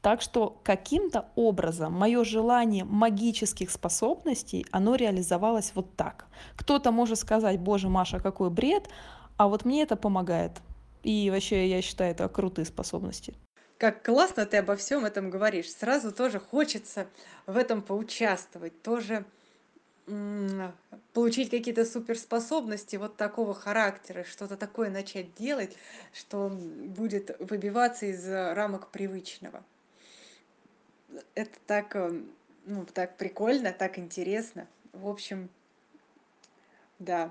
Так 0.00 0.20
что 0.20 0.60
каким-то 0.62 1.26
образом 1.34 1.92
мое 1.92 2.24
желание 2.24 2.84
магических 2.84 3.70
способностей, 3.70 4.66
оно 4.70 4.96
реализовалось 4.96 5.72
вот 5.74 5.96
так. 5.96 6.26
Кто-то 6.56 6.92
может 6.92 7.18
сказать, 7.18 7.58
боже, 7.58 7.88
Маша, 7.88 8.20
какой 8.20 8.50
бред, 8.50 8.88
а 9.36 9.48
вот 9.48 9.64
мне 9.64 9.82
это 9.82 9.96
помогает. 9.96 10.52
И 11.02 11.30
вообще 11.30 11.68
я 11.68 11.80
считаю 11.82 12.10
это 12.10 12.28
крутые 12.28 12.66
способности. 12.66 13.34
Как 13.78 14.04
классно 14.04 14.46
ты 14.46 14.58
обо 14.58 14.76
всем 14.76 15.04
этом 15.04 15.30
говоришь. 15.30 15.70
Сразу 15.70 16.12
тоже 16.12 16.38
хочется 16.38 17.06
в 17.46 17.56
этом 17.56 17.82
поучаствовать, 17.82 18.82
тоже 18.82 19.24
получить 21.12 21.50
какие-то 21.50 21.84
суперспособности 21.84 22.96
вот 22.96 23.16
такого 23.16 23.54
характера, 23.54 24.24
что-то 24.24 24.56
такое 24.56 24.90
начать 24.90 25.34
делать, 25.34 25.76
что 26.12 26.50
будет 26.50 27.36
выбиваться 27.38 28.06
из 28.06 28.28
рамок 28.28 28.88
привычного 28.90 29.64
это 31.34 31.58
так, 31.66 31.94
э, 31.96 32.22
ну, 32.66 32.86
так 32.86 33.16
прикольно, 33.16 33.72
так 33.72 33.98
интересно. 33.98 34.66
В 34.92 35.08
общем, 35.08 35.48
да, 36.98 37.30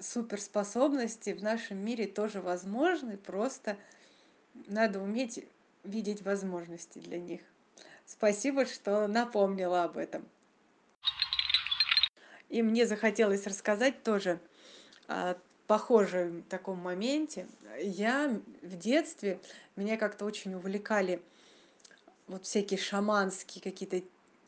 суперспособности 0.00 1.30
в 1.30 1.42
нашем 1.42 1.78
мире 1.78 2.06
тоже 2.06 2.40
возможны, 2.40 3.16
просто 3.16 3.76
надо 4.66 5.00
уметь 5.00 5.44
видеть 5.84 6.22
возможности 6.22 6.98
для 6.98 7.18
них. 7.18 7.40
Спасибо, 8.06 8.66
что 8.66 9.06
напомнила 9.06 9.84
об 9.84 9.96
этом. 9.96 10.26
И 12.52 12.60
мне 12.60 12.86
захотелось 12.86 13.46
рассказать 13.46 14.02
тоже 14.02 14.38
о 15.08 15.36
похожем 15.66 16.42
таком 16.50 16.78
моменте. 16.78 17.46
Я 17.80 18.38
в 18.60 18.76
детстве, 18.76 19.40
меня 19.74 19.96
как-то 19.96 20.26
очень 20.26 20.52
увлекали 20.52 21.22
вот 22.26 22.44
всякие 22.44 22.78
шаманские 22.78 23.62
какие-то 23.62 24.02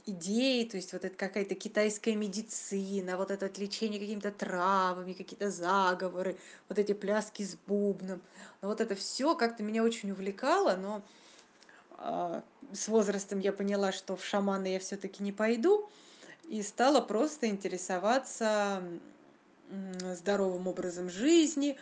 идеи, 0.05 0.65
то 0.65 0.77
есть 0.77 0.93
вот 0.93 1.07
это 1.07 1.17
какая-то 1.17 1.55
китайская 1.55 2.15
медицина, 2.15 3.17
вот 3.17 3.31
это 3.31 3.51
лечение 3.59 3.99
какими-то 3.99 4.33
травами, 4.33 5.15
какие-то 5.15 5.51
заговоры, 5.51 6.37
вот 6.69 6.79
эти 6.79 6.93
пляски 6.93 7.43
с 7.43 7.57
бубном. 7.67 8.21
Но 8.61 8.69
вот 8.69 8.83
это 8.83 8.95
все 8.95 9.35
как-то 9.35 9.63
меня 9.63 9.83
очень 9.83 10.11
увлекало, 10.11 10.77
но 10.77 11.03
э, 11.97 12.43
с 12.71 12.87
возрастом 12.87 13.39
я 13.39 13.55
поняла, 13.55 13.93
что 13.93 14.15
в 14.15 14.23
шаманы 14.23 14.75
я 14.75 14.79
все-таки 14.79 15.23
не 15.23 15.33
пойду, 15.33 15.89
и 16.49 16.63
стала 16.63 17.01
просто 17.01 17.49
интересоваться 17.49 18.83
здоровым 20.15 20.69
образом 20.69 21.11
жизни, 21.11 21.77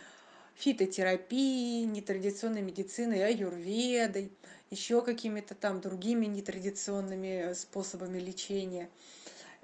фитотерапией, 0.55 1.85
нетрадиционной 1.85 2.61
медициной, 2.61 3.25
аюрведой 3.25 4.31
еще 4.69 5.01
какими-то 5.01 5.55
там 5.55 5.81
другими 5.81 6.25
нетрадиционными 6.25 7.53
способами 7.53 8.19
лечения. 8.19 8.89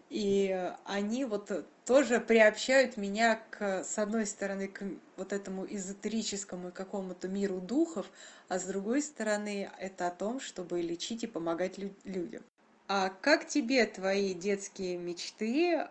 И 0.09 0.73
они 0.85 1.25
вот 1.25 1.51
тоже 1.85 2.19
приобщают 2.19 2.97
меня 2.97 3.39
к, 3.51 3.83
с 3.83 3.97
одной 3.99 4.25
стороны, 4.25 4.67
к 4.67 4.83
вот 5.17 5.33
этому 5.33 5.67
эзотерическому 5.67 6.71
какому-то 6.71 7.27
миру 7.27 7.61
духов, 7.61 8.07
а 8.47 8.57
с 8.57 8.63
другой 8.63 9.03
стороны, 9.03 9.69
это 9.79 10.07
о 10.07 10.11
том, 10.11 10.39
чтобы 10.39 10.81
лечить 10.81 11.23
и 11.23 11.27
помогать 11.27 11.77
людям. 12.03 12.43
А 12.91 13.11
как 13.21 13.47
тебе 13.47 13.85
твои 13.85 14.33
детские 14.33 14.97
мечты 14.97 15.87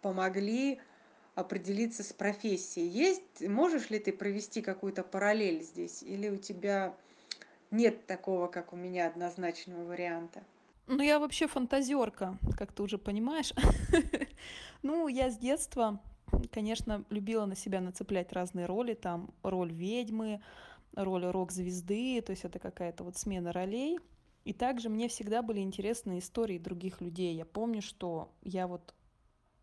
помогли 0.00 0.80
определиться 1.34 2.02
с 2.02 2.14
профессией? 2.14 2.88
Есть, 2.88 3.46
можешь 3.46 3.90
ли 3.90 3.98
ты 3.98 4.14
провести 4.14 4.62
какую-то 4.62 5.02
параллель 5.02 5.62
здесь? 5.62 6.02
Или 6.02 6.30
у 6.30 6.38
тебя 6.38 6.94
нет 7.70 8.06
такого, 8.06 8.46
как 8.46 8.72
у 8.72 8.76
меня, 8.76 9.08
однозначного 9.08 9.84
варианта. 9.84 10.42
Ну, 10.86 11.02
я 11.02 11.18
вообще 11.18 11.48
фантазерка, 11.48 12.38
как 12.56 12.72
ты 12.72 12.82
уже 12.82 12.96
понимаешь. 12.96 13.52
Ну, 14.82 15.08
я 15.08 15.28
с 15.28 15.36
детства, 15.36 16.00
конечно, 16.50 17.04
любила 17.10 17.44
на 17.44 17.56
себя 17.56 17.80
нацеплять 17.80 18.32
разные 18.32 18.64
роли, 18.64 18.94
там 18.94 19.34
роль 19.42 19.72
ведьмы, 19.72 20.40
роль 20.94 21.26
рок-звезды, 21.26 22.22
то 22.22 22.30
есть 22.30 22.44
это 22.44 22.58
какая-то 22.58 23.02
вот 23.04 23.18
смена 23.18 23.52
ролей. 23.52 23.98
И 24.48 24.54
также 24.54 24.88
мне 24.88 25.08
всегда 25.08 25.42
были 25.42 25.60
интересны 25.60 26.18
истории 26.18 26.56
других 26.56 27.02
людей. 27.02 27.34
Я 27.34 27.44
помню, 27.44 27.82
что 27.82 28.32
я 28.40 28.66
вот 28.66 28.94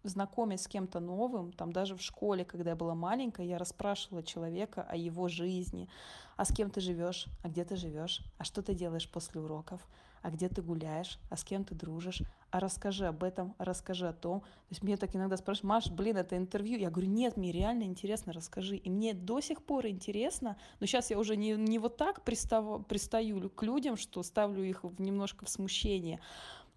знакомясь 0.04 0.62
с 0.62 0.68
кем-то 0.68 1.00
новым, 1.00 1.54
там 1.54 1.72
даже 1.72 1.96
в 1.96 2.04
школе, 2.04 2.46
когда 2.46 2.70
я 2.70 2.76
была 2.76 2.94
маленькая, 2.94 3.48
я 3.48 3.58
расспрашивала 3.58 4.22
человека 4.22 4.86
о 4.88 4.96
его 4.96 5.28
жизни, 5.28 5.90
а 6.38 6.46
с 6.46 6.54
кем 6.54 6.70
ты 6.70 6.82
живешь, 6.82 7.26
а 7.42 7.50
где 7.50 7.66
ты 7.66 7.78
живешь, 7.78 8.22
а 8.38 8.44
что 8.44 8.62
ты 8.62 8.76
делаешь 8.76 9.10
после 9.10 9.42
уроков, 9.42 9.82
а 10.26 10.32
где 10.32 10.50
ты 10.50 10.64
гуляешь, 10.64 11.20
а 11.30 11.38
с 11.38 11.44
кем 11.44 11.64
ты 11.64 11.76
дружишь, 11.76 12.24
а 12.50 12.60
расскажи 12.60 13.06
об 13.06 13.24
этом, 13.24 13.54
расскажи 13.60 14.08
о 14.08 14.14
том. 14.14 14.40
То 14.40 14.72
есть 14.72 14.82
мне 14.82 14.98
так 14.98 15.16
иногда 15.16 15.38
спрашивают, 15.38 15.70
Маш, 15.70 15.92
блин, 15.92 16.18
это 16.18 16.36
интервью. 16.36 16.80
Я 16.80 16.90
говорю, 16.90 17.10
нет, 17.12 17.38
мне 17.38 17.52
реально 17.52 17.84
интересно, 17.84 18.34
расскажи. 18.34 18.76
И 18.76 18.90
мне 18.90 19.14
до 19.14 19.40
сих 19.40 19.62
пор 19.62 19.86
интересно, 19.86 20.58
но 20.80 20.88
сейчас 20.88 21.12
я 21.12 21.20
уже 21.20 21.36
не, 21.36 21.52
не 21.52 21.78
вот 21.78 21.98
так 21.98 22.24
пристав, 22.24 22.88
пристаю 22.88 23.52
к 23.52 23.62
людям, 23.62 23.98
что 23.98 24.24
ставлю 24.24 24.64
их 24.64 24.84
в, 24.84 25.00
немножко 25.00 25.46
в 25.46 25.50
смущение, 25.50 26.20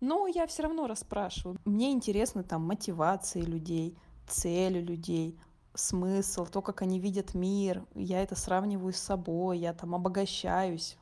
но 0.01 0.27
я 0.27 0.47
все 0.47 0.65
равно 0.65 0.87
расспрашиваю. 0.87 1.59
Мне 1.65 1.93
интересно 1.93 2.43
там 2.43 2.67
мотивации 2.67 3.41
людей, 3.41 3.97
цели 4.27 4.79
людей, 4.79 5.39
смысл, 5.75 6.45
то, 6.45 6.61
как 6.61 6.83
они 6.83 7.01
видят 7.01 7.33
мир. 7.33 7.87
Я 7.95 8.23
это 8.23 8.35
сравниваю 8.35 8.93
с 8.93 8.99
собой, 8.99 9.59
я 9.59 9.73
там 9.73 9.95
обогащаюсь 9.95 10.99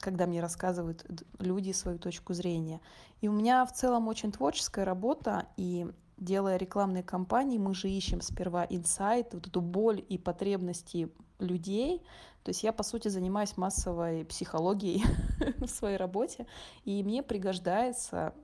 когда 0.00 0.26
мне 0.26 0.40
рассказывают 0.40 1.04
люди 1.38 1.72
свою 1.72 1.98
точку 1.98 2.34
зрения. 2.34 2.80
И 3.20 3.28
у 3.28 3.32
меня 3.32 3.64
в 3.64 3.72
целом 3.72 4.08
очень 4.08 4.32
творческая 4.32 4.84
работа, 4.84 5.46
и 5.56 5.86
делая 6.16 6.56
рекламные 6.56 7.02
кампании, 7.02 7.58
мы 7.58 7.74
же 7.74 7.88
ищем 7.88 8.20
сперва 8.20 8.66
инсайт, 8.68 9.34
вот 9.34 9.46
эту 9.46 9.60
боль 9.60 10.04
и 10.08 10.18
потребности 10.18 11.10
людей. 11.38 12.02
То 12.42 12.50
есть 12.50 12.62
я, 12.62 12.72
по 12.72 12.82
сути, 12.82 13.08
занимаюсь 13.08 13.56
массовой 13.56 14.24
психологией 14.24 15.04
в 15.58 15.66
своей 15.66 15.96
работе, 15.96 16.46
и 16.84 17.02
мне 17.02 17.22
пригождается 17.22 18.34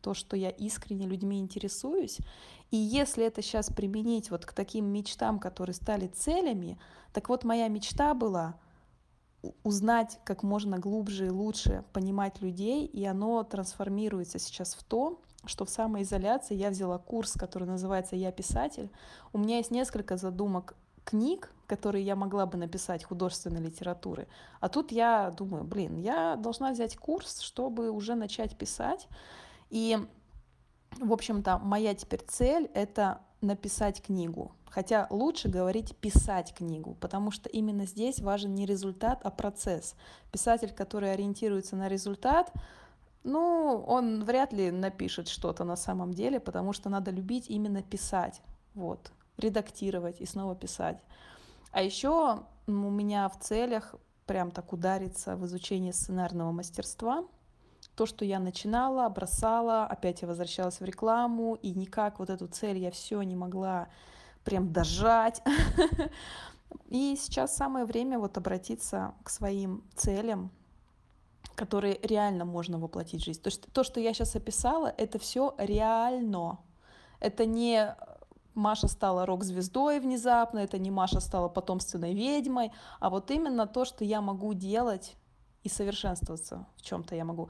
то, 0.00 0.14
что 0.14 0.36
я 0.36 0.50
искренне 0.50 1.06
людьми 1.06 1.38
интересуюсь. 1.38 2.18
И 2.70 2.76
если 2.76 3.24
это 3.24 3.40
сейчас 3.40 3.70
применить 3.70 4.30
вот 4.30 4.44
к 4.44 4.52
таким 4.52 4.86
мечтам, 4.86 5.38
которые 5.38 5.74
стали 5.74 6.08
целями, 6.08 6.78
так 7.12 7.28
вот 7.28 7.44
моя 7.44 7.68
мечта 7.68 8.14
была 8.14 8.56
узнать 9.62 10.18
как 10.24 10.42
можно 10.42 10.78
глубже 10.78 11.26
и 11.26 11.30
лучше 11.30 11.84
понимать 11.92 12.40
людей, 12.40 12.86
и 12.86 13.04
оно 13.04 13.42
трансформируется 13.42 14.38
сейчас 14.38 14.74
в 14.74 14.84
то, 14.84 15.20
что 15.44 15.64
в 15.64 15.70
самоизоляции 15.70 16.54
я 16.54 16.70
взяла 16.70 16.98
курс, 16.98 17.32
который 17.32 17.66
называется 17.66 18.16
«Я 18.16 18.30
писатель». 18.30 18.90
У 19.32 19.38
меня 19.38 19.56
есть 19.56 19.70
несколько 19.70 20.16
задумок 20.16 20.76
книг, 21.04 21.52
которые 21.66 22.04
я 22.04 22.14
могла 22.14 22.46
бы 22.46 22.58
написать 22.58 23.02
художественной 23.02 23.60
литературы. 23.60 24.28
А 24.60 24.68
тут 24.68 24.92
я 24.92 25.30
думаю, 25.30 25.64
блин, 25.64 25.96
я 25.96 26.36
должна 26.36 26.70
взять 26.72 26.96
курс, 26.96 27.40
чтобы 27.40 27.90
уже 27.90 28.14
начать 28.14 28.56
писать. 28.56 29.08
И, 29.70 29.98
в 31.00 31.12
общем-то, 31.12 31.58
моя 31.58 31.94
теперь 31.94 32.22
цель— 32.28 32.70
это 32.74 33.22
написать 33.40 34.02
книгу. 34.02 34.52
Хотя 34.72 35.06
лучше 35.10 35.50
говорить 35.50 35.94
писать 35.98 36.54
книгу, 36.54 36.94
потому 36.94 37.30
что 37.30 37.50
именно 37.50 37.84
здесь 37.84 38.20
важен 38.20 38.54
не 38.54 38.64
результат, 38.64 39.20
а 39.22 39.30
процесс. 39.30 39.94
Писатель, 40.30 40.72
который 40.72 41.12
ориентируется 41.12 41.76
на 41.76 41.88
результат, 41.88 42.50
ну, 43.22 43.84
он 43.86 44.24
вряд 44.24 44.54
ли 44.54 44.70
напишет 44.70 45.28
что-то 45.28 45.64
на 45.64 45.76
самом 45.76 46.14
деле, 46.14 46.40
потому 46.40 46.72
что 46.72 46.88
надо 46.88 47.10
любить 47.10 47.50
именно 47.50 47.82
писать. 47.82 48.40
Вот 48.74 49.12
редактировать 49.36 50.22
и 50.22 50.26
снова 50.26 50.54
писать. 50.56 51.02
А 51.70 51.82
еще 51.82 52.40
у 52.66 52.70
меня 52.70 53.28
в 53.28 53.38
целях 53.40 53.94
прям 54.24 54.50
так 54.50 54.72
удариться 54.72 55.36
в 55.36 55.44
изучение 55.44 55.92
сценарного 55.92 56.50
мастерства. 56.50 57.26
То, 57.94 58.06
что 58.06 58.24
я 58.24 58.38
начинала, 58.38 59.06
бросала, 59.10 59.84
опять 59.84 60.22
я 60.22 60.28
возвращалась 60.28 60.80
в 60.80 60.84
рекламу, 60.84 61.56
и 61.56 61.72
никак 61.74 62.20
вот 62.20 62.30
эту 62.30 62.46
цель 62.46 62.78
я 62.78 62.90
все 62.90 63.20
не 63.20 63.36
могла 63.36 63.88
прям 64.44 64.72
дожать. 64.72 65.42
И 66.88 67.16
сейчас 67.16 67.56
самое 67.56 67.84
время 67.84 68.18
вот 68.18 68.36
обратиться 68.36 69.14
к 69.24 69.30
своим 69.30 69.84
целям, 69.94 70.50
которые 71.54 71.98
реально 72.02 72.44
можно 72.44 72.78
воплотить 72.78 73.22
в 73.22 73.24
жизнь. 73.24 73.40
То, 73.40 73.48
есть 73.48 73.72
то, 73.72 73.84
что 73.84 74.00
я 74.00 74.12
сейчас 74.12 74.36
описала, 74.36 74.92
это 74.96 75.18
все 75.18 75.54
реально. 75.58 76.58
Это 77.20 77.46
не 77.46 77.94
Маша 78.54 78.88
стала 78.88 79.26
рок-звездой 79.26 80.00
внезапно, 80.00 80.58
это 80.58 80.78
не 80.78 80.90
Маша 80.90 81.20
стала 81.20 81.48
потомственной 81.48 82.14
ведьмой, 82.14 82.72
а 83.00 83.10
вот 83.10 83.30
именно 83.30 83.66
то, 83.66 83.84
что 83.84 84.04
я 84.04 84.20
могу 84.20 84.52
делать 84.54 85.16
и 85.62 85.68
совершенствоваться 85.68 86.66
в 86.76 86.82
чем-то 86.82 87.14
я 87.14 87.24
могу. 87.24 87.48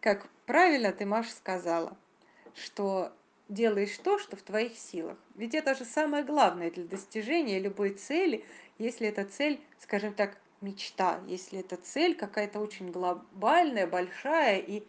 Как 0.00 0.28
правильно 0.46 0.92
ты, 0.92 1.04
Маша, 1.04 1.30
сказала, 1.30 1.96
что 2.54 3.12
делаешь 3.48 3.96
то, 3.98 4.18
что 4.18 4.36
в 4.36 4.42
твоих 4.42 4.76
силах. 4.76 5.18
Ведь 5.34 5.54
это 5.54 5.74
же 5.74 5.84
самое 5.84 6.24
главное 6.24 6.70
для 6.70 6.84
достижения 6.84 7.60
любой 7.60 7.90
цели, 7.90 8.44
если 8.78 9.08
эта 9.08 9.24
цель, 9.24 9.60
скажем 9.78 10.14
так, 10.14 10.38
мечта, 10.60 11.20
если 11.26 11.60
эта 11.60 11.76
цель 11.76 12.16
какая-то 12.16 12.60
очень 12.60 12.90
глобальная, 12.90 13.86
большая 13.86 14.58
и 14.58 14.84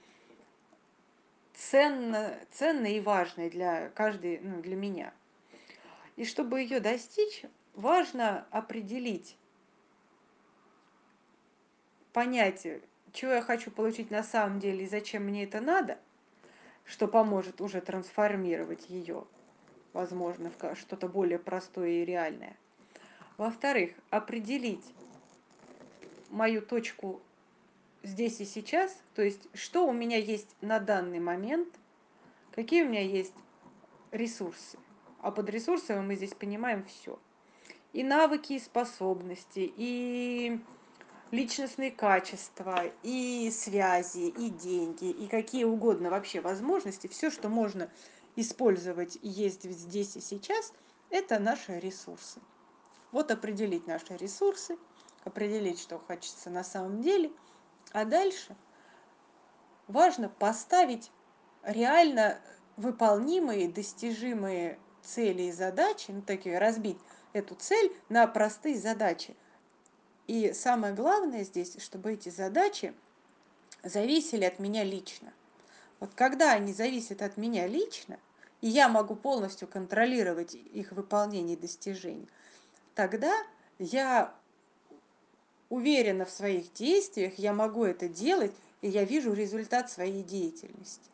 ценно, 1.53 2.37
ценной 2.51 2.97
и 2.97 2.99
важной 2.99 3.49
для 3.49 3.89
каждой, 3.89 4.39
ну, 4.39 4.61
для 4.61 4.75
меня. 4.75 5.13
И 6.15 6.25
чтобы 6.25 6.61
ее 6.61 6.79
достичь, 6.79 7.43
важно 7.75 8.47
определить, 8.51 9.37
понять, 12.13 12.65
чего 13.13 13.33
я 13.33 13.41
хочу 13.41 13.69
получить 13.69 14.09
на 14.09 14.23
самом 14.23 14.59
деле 14.59 14.85
и 14.85 14.89
зачем 14.89 15.23
мне 15.23 15.43
это 15.43 15.61
надо, 15.61 15.99
что 16.87 17.07
поможет 17.07 17.61
уже 17.61 17.81
трансформировать 17.81 18.89
ее, 18.89 19.25
возможно, 19.93 20.51
в 20.51 20.75
что-то 20.75 21.07
более 21.07 21.37
простое 21.37 21.89
и 21.89 22.05
реальное. 22.05 22.55
Во-вторых, 23.37 23.91
определить 24.09 24.83
мою 26.29 26.61
точку 26.61 27.21
здесь 28.03 28.39
и 28.39 28.45
сейчас, 28.45 28.97
то 29.15 29.21
есть 29.21 29.47
что 29.53 29.85
у 29.85 29.91
меня 29.91 30.17
есть 30.17 30.55
на 30.61 30.79
данный 30.79 31.19
момент, 31.19 31.67
какие 32.51 32.83
у 32.83 32.89
меня 32.89 33.01
есть 33.01 33.33
ресурсы. 34.11 34.77
А 35.19 35.31
под 35.31 35.49
ресурсами 35.49 35.99
мы 35.99 36.15
здесь 36.15 36.33
понимаем 36.33 36.85
все. 36.85 37.19
И 37.91 38.03
навыки, 38.03 38.53
и 38.53 38.59
способности, 38.59 39.71
и 39.75 40.59
личностные 41.31 41.91
качества, 41.91 42.83
и 43.03 43.51
связи, 43.51 44.27
и 44.27 44.49
деньги, 44.49 45.09
и 45.09 45.27
какие 45.27 45.63
угодно 45.63 46.09
вообще 46.09 46.41
возможности, 46.41 47.07
все, 47.07 47.29
что 47.29 47.49
можно 47.49 47.89
использовать 48.35 49.17
и 49.21 49.27
есть 49.27 49.63
здесь 49.63 50.15
и 50.15 50.21
сейчас, 50.21 50.73
это 51.09 51.39
наши 51.39 51.79
ресурсы. 51.79 52.39
Вот 53.11 53.31
определить 53.31 53.87
наши 53.87 54.15
ресурсы, 54.17 54.77
определить, 55.23 55.79
что 55.79 55.99
хочется 55.99 56.49
на 56.49 56.63
самом 56.63 57.01
деле– 57.01 57.31
а 57.91 58.05
дальше 58.05 58.55
важно 59.87 60.29
поставить 60.29 61.11
реально 61.63 62.39
выполнимые, 62.75 63.69
достижимые 63.69 64.77
цели 65.01 65.43
и 65.43 65.51
задачи, 65.51 66.11
ну 66.11 66.21
такие 66.21 66.59
разбить 66.59 66.99
эту 67.33 67.55
цель 67.55 67.95
на 68.09 68.27
простые 68.27 68.77
задачи. 68.77 69.35
И 70.27 70.51
самое 70.53 70.93
главное 70.93 71.43
здесь, 71.43 71.81
чтобы 71.81 72.13
эти 72.13 72.29
задачи 72.29 72.93
зависели 73.83 74.43
от 74.43 74.59
меня 74.59 74.83
лично. 74.83 75.33
Вот 75.99 76.13
когда 76.13 76.51
они 76.51 76.73
зависят 76.73 77.21
от 77.21 77.37
меня 77.37 77.65
лично, 77.65 78.19
и 78.61 78.67
я 78.67 78.89
могу 78.89 79.15
полностью 79.15 79.67
контролировать 79.67 80.53
их 80.53 80.91
выполнение 80.91 81.55
и 81.55 81.59
достижение, 81.59 82.27
тогда 82.93 83.33
я 83.79 84.33
уверена 85.69 86.25
в 86.25 86.29
своих 86.29 86.73
действиях, 86.73 87.39
я 87.39 87.53
могу 87.53 87.85
это 87.85 88.07
делать, 88.07 88.53
и 88.81 88.89
я 88.89 89.05
вижу 89.05 89.33
результат 89.33 89.89
своей 89.89 90.23
деятельности. 90.23 91.09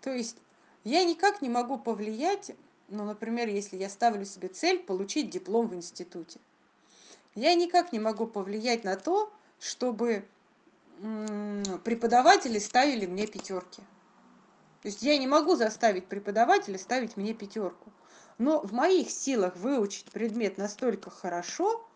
То 0.00 0.12
есть 0.12 0.36
я 0.84 1.04
никак 1.04 1.42
не 1.42 1.48
могу 1.48 1.78
повлиять, 1.78 2.52
ну, 2.88 3.04
например, 3.04 3.48
если 3.48 3.76
я 3.76 3.88
ставлю 3.88 4.24
себе 4.24 4.48
цель 4.48 4.78
получить 4.78 5.30
диплом 5.30 5.68
в 5.68 5.74
институте. 5.74 6.40
Я 7.38 7.54
никак 7.54 7.92
не 7.92 8.00
могу 8.00 8.26
повлиять 8.26 8.82
на 8.82 8.96
то, 8.96 9.32
чтобы 9.60 10.26
преподаватели 11.84 12.58
ставили 12.58 13.06
мне 13.06 13.28
пятерки. 13.28 13.80
То 14.82 14.88
есть 14.88 15.02
я 15.02 15.16
не 15.18 15.28
могу 15.28 15.54
заставить 15.54 16.06
преподавателя 16.06 16.78
ставить 16.78 17.16
мне 17.16 17.34
пятерку. 17.34 17.92
Но 18.38 18.60
в 18.60 18.72
моих 18.72 19.08
силах 19.08 19.54
выучить 19.54 20.10
предмет 20.10 20.58
настолько 20.58 21.10
хорошо, 21.10 21.88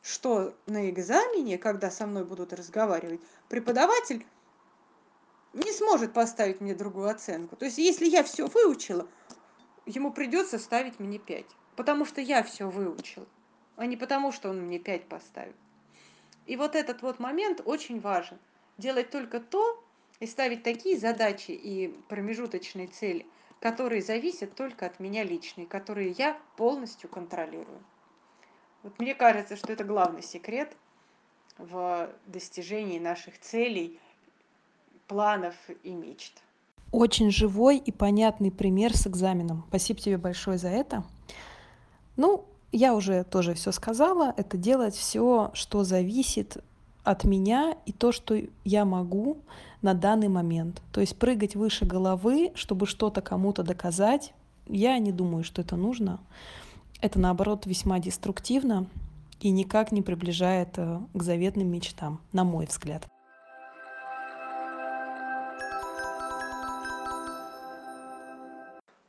что 0.00 0.54
на 0.64 0.88
экзамене, 0.88 1.58
когда 1.58 1.90
со 1.90 2.06
мной 2.06 2.24
будут 2.24 2.54
разговаривать, 2.54 3.20
преподаватель 3.50 4.26
не 5.52 5.72
сможет 5.72 6.14
поставить 6.14 6.62
мне 6.62 6.74
другую 6.74 7.10
оценку. 7.10 7.56
То 7.56 7.66
есть, 7.66 7.76
если 7.76 8.06
я 8.06 8.22
все 8.24 8.46
выучила, 8.46 9.06
ему 9.84 10.10
придется 10.10 10.58
ставить 10.58 10.98
мне 11.00 11.18
5. 11.18 11.44
Потому 11.76 12.06
что 12.06 12.22
я 12.22 12.42
все 12.42 12.70
выучила, 12.70 13.26
а 13.76 13.86
не 13.86 13.96
потому, 13.96 14.32
что 14.32 14.50
он 14.50 14.60
мне 14.62 14.78
5 14.78 15.04
поставит. 15.08 15.54
И 16.46 16.56
вот 16.56 16.74
этот 16.74 17.02
вот 17.02 17.18
момент 17.18 17.60
очень 17.64 18.00
важен. 18.00 18.38
Делать 18.78 19.10
только 19.10 19.40
то 19.40 19.82
и 20.20 20.26
ставить 20.26 20.62
такие 20.62 20.98
задачи 20.98 21.50
и 21.50 21.88
промежуточные 22.08 22.86
цели, 22.88 23.26
которые 23.60 24.02
зависят 24.02 24.54
только 24.54 24.86
от 24.86 25.00
меня 25.00 25.24
лично, 25.24 25.62
и 25.62 25.66
которые 25.66 26.10
я 26.12 26.38
полностью 26.56 27.08
контролирую. 27.08 27.82
Вот 28.82 28.98
мне 28.98 29.14
кажется, 29.14 29.56
что 29.56 29.72
это 29.72 29.84
главный 29.84 30.22
секрет 30.22 30.76
в 31.58 32.10
достижении 32.26 32.98
наших 32.98 33.40
целей, 33.40 33.98
планов 35.08 35.54
и 35.82 35.90
мечт. 35.90 36.42
Очень 36.92 37.30
живой 37.30 37.78
и 37.78 37.90
понятный 37.90 38.52
пример 38.52 38.96
с 38.96 39.06
экзаменом. 39.06 39.64
Спасибо 39.68 40.00
тебе 40.00 40.18
большое 40.18 40.58
за 40.58 40.68
это. 40.68 41.04
Ну, 42.16 42.46
я 42.76 42.94
уже 42.94 43.24
тоже 43.24 43.54
все 43.54 43.72
сказала. 43.72 44.34
Это 44.36 44.56
делать 44.56 44.94
все, 44.94 45.50
что 45.54 45.84
зависит 45.84 46.58
от 47.04 47.24
меня 47.24 47.76
и 47.86 47.92
то, 47.92 48.12
что 48.12 48.36
я 48.64 48.84
могу 48.84 49.38
на 49.82 49.94
данный 49.94 50.28
момент. 50.28 50.82
То 50.92 51.00
есть 51.00 51.16
прыгать 51.16 51.56
выше 51.56 51.84
головы, 51.84 52.52
чтобы 52.54 52.86
что-то 52.86 53.20
кому-то 53.20 53.62
доказать, 53.62 54.32
я 54.66 54.98
не 54.98 55.12
думаю, 55.12 55.44
что 55.44 55.62
это 55.62 55.76
нужно 55.76 56.18
это 57.00 57.18
наоборот 57.18 57.66
весьма 57.66 57.98
деструктивно 57.98 58.86
и 59.40 59.50
никак 59.50 59.92
не 59.92 60.02
приближает 60.02 60.70
э, 60.76 61.00
к 61.12 61.22
заветным 61.22 61.68
мечтам, 61.68 62.20
на 62.32 62.44
мой 62.44 62.66
взгляд. 62.66 63.06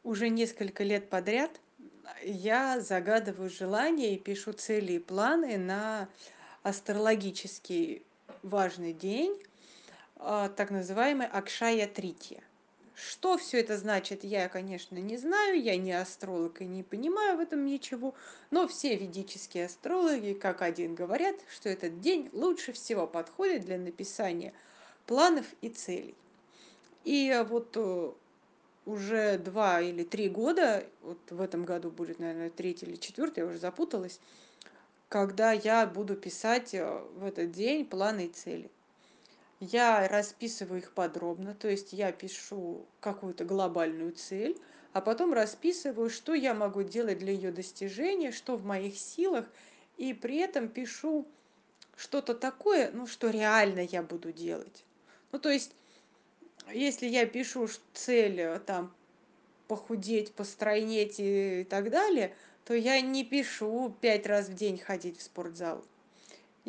уже 0.03 0.29
несколько 0.29 0.85
лет 0.85 1.09
подряд 1.09 1.51
я 2.23 2.79
загадываю 2.79 3.49
желания 3.49 4.15
и 4.15 4.19
пишу 4.19 4.53
цели 4.53 4.93
и 4.93 4.99
планы 4.99 5.57
на 5.57 6.09
астрологический 6.63 8.03
важный 8.43 8.93
день, 8.93 9.41
а, 10.17 10.49
так 10.49 10.71
называемый 10.71 11.27
Акшая 11.27 11.87
Тритья. 11.87 12.41
Что 12.95 13.37
все 13.37 13.59
это 13.59 13.77
значит, 13.77 14.23
я, 14.23 14.49
конечно, 14.49 14.97
не 14.97 15.17
знаю, 15.17 15.61
я 15.61 15.77
не 15.77 15.93
астролог 15.93 16.61
и 16.61 16.65
не 16.65 16.81
понимаю 16.81 17.37
в 17.37 17.39
этом 17.39 17.63
ничего, 17.63 18.15
но 18.49 18.67
все 18.67 18.95
ведические 18.95 19.67
астрологи, 19.67 20.33
как 20.33 20.63
один, 20.63 20.95
говорят, 20.95 21.35
что 21.53 21.69
этот 21.69 22.01
день 22.01 22.29
лучше 22.33 22.73
всего 22.73 23.05
подходит 23.05 23.65
для 23.65 23.77
написания 23.77 24.51
планов 25.05 25.45
и 25.61 25.69
целей. 25.69 26.15
И 27.03 27.45
вот 27.47 27.73
э, 27.75 28.11
уже 28.87 29.37
два 29.37 29.81
или 29.81 30.03
три 30.03 30.29
года, 30.29 30.85
вот 31.01 31.19
в 31.29 31.41
этом 31.41 31.65
году 31.65 31.91
будет, 31.91 32.19
наверное, 32.19 32.49
третий 32.49 32.85
или 32.85 32.95
четвертый, 32.95 33.41
я 33.41 33.45
уже 33.45 33.59
запуталась, 33.59 34.19
когда 35.09 35.51
я 35.51 35.85
буду 35.85 36.15
писать 36.15 36.73
э, 36.73 37.01
в 37.15 37.25
этот 37.25 37.51
день 37.51 37.85
планы 37.85 38.25
и 38.25 38.29
цели. 38.29 38.71
Я 39.59 40.07
расписываю 40.07 40.79
их 40.79 40.91
подробно, 40.93 41.53
то 41.53 41.67
есть 41.67 41.91
я 41.91 42.11
пишу 42.11 42.85
какую-то 43.01 43.43
глобальную 43.43 44.13
цель, 44.13 44.57
а 44.93 45.01
потом 45.01 45.33
расписываю, 45.33 46.09
что 46.09 46.33
я 46.33 46.53
могу 46.53 46.83
делать 46.83 47.19
для 47.19 47.33
ее 47.33 47.51
достижения, 47.51 48.31
что 48.31 48.55
в 48.55 48.65
моих 48.65 48.97
силах, 48.97 49.45
и 49.97 50.13
при 50.13 50.37
этом 50.37 50.69
пишу 50.69 51.27
что-то 51.95 52.35
такое, 52.35 52.91
ну, 52.93 53.07
что 53.07 53.29
реально 53.29 53.81
я 53.81 54.03
буду 54.03 54.31
делать. 54.31 54.85
Ну, 55.31 55.39
то 55.39 55.49
есть, 55.49 55.73
если 56.73 57.07
я 57.07 57.25
пишу 57.25 57.67
цель 57.93 58.39
э, 58.39 58.59
там 58.59 58.93
похудеть, 59.67 60.33
постройнеть 60.33 61.15
и 61.19 61.67
так 61.69 61.89
далее, 61.89 62.35
то 62.65 62.73
я 62.73 63.01
не 63.01 63.23
пишу 63.23 63.95
пять 64.01 64.25
раз 64.27 64.47
в 64.47 64.53
день 64.53 64.77
ходить 64.77 65.17
в 65.19 65.21
спортзал 65.21 65.83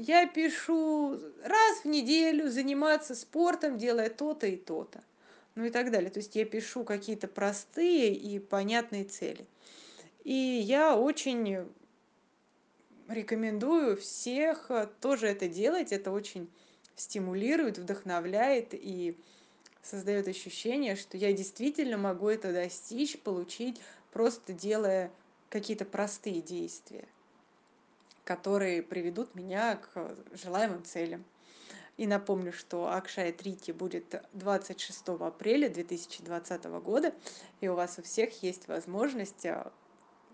я 0.01 0.29
пишу 0.29 1.19
раз 1.43 1.79
в 1.83 1.87
неделю 1.87 2.49
заниматься 2.49 3.17
спортом, 3.17 3.79
делая 3.79 4.11
то-то 4.11 4.47
и 4.47 4.57
то-то. 4.57 5.03
Ну 5.57 5.65
и 5.65 5.71
так 5.71 5.91
далее. 5.91 6.09
То 6.09 6.21
есть 6.21 6.37
я 6.37 6.45
пишу 6.45 6.85
какие-то 6.85 7.27
простые 7.27 8.15
и 8.15 8.39
понятные 8.39 9.05
цели. 9.05 9.45
И 10.23 10.33
я 10.33 10.97
очень 10.97 11.67
рекомендую 13.09 13.97
всех 13.97 14.71
тоже 15.01 15.27
это 15.27 15.49
делать. 15.49 15.91
Это 15.91 16.13
очень 16.13 16.49
стимулирует, 16.95 17.79
вдохновляет 17.79 18.69
и 18.75 19.19
создает 19.83 20.29
ощущение, 20.29 20.97
что 20.97 21.17
я 21.17 21.33
действительно 21.33 21.97
могу 21.97 22.29
это 22.29 22.53
достичь, 22.53 23.19
получить, 23.21 23.81
просто 24.13 24.53
делая 24.53 25.11
какие-то 25.49 25.85
простые 25.85 26.43
действия 26.43 27.09
которые 28.29 28.83
приведут 28.83 29.35
меня 29.35 29.77
к 29.77 30.15
желаемым 30.35 30.85
целям. 30.85 31.25
И 31.97 32.07
напомню, 32.07 32.53
что 32.53 32.93
Акшая 32.93 33.33
Трити 33.33 33.71
будет 33.71 34.23
26 34.35 35.09
апреля 35.21 35.71
2020 35.71 36.65
года, 36.83 37.15
и 37.63 37.69
у 37.69 37.75
вас 37.75 37.99
у 37.99 38.03
всех 38.03 38.43
есть 38.43 38.69
возможность 38.69 39.47
а, 39.47 39.73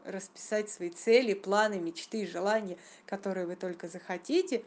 расписать 0.04 0.70
свои 0.70 0.90
цели, 0.90 1.34
планы, 1.34 1.78
мечты, 1.78 2.26
желания, 2.26 2.78
которые 3.06 3.46
вы 3.46 3.54
только 3.54 3.86
захотите. 3.86 4.64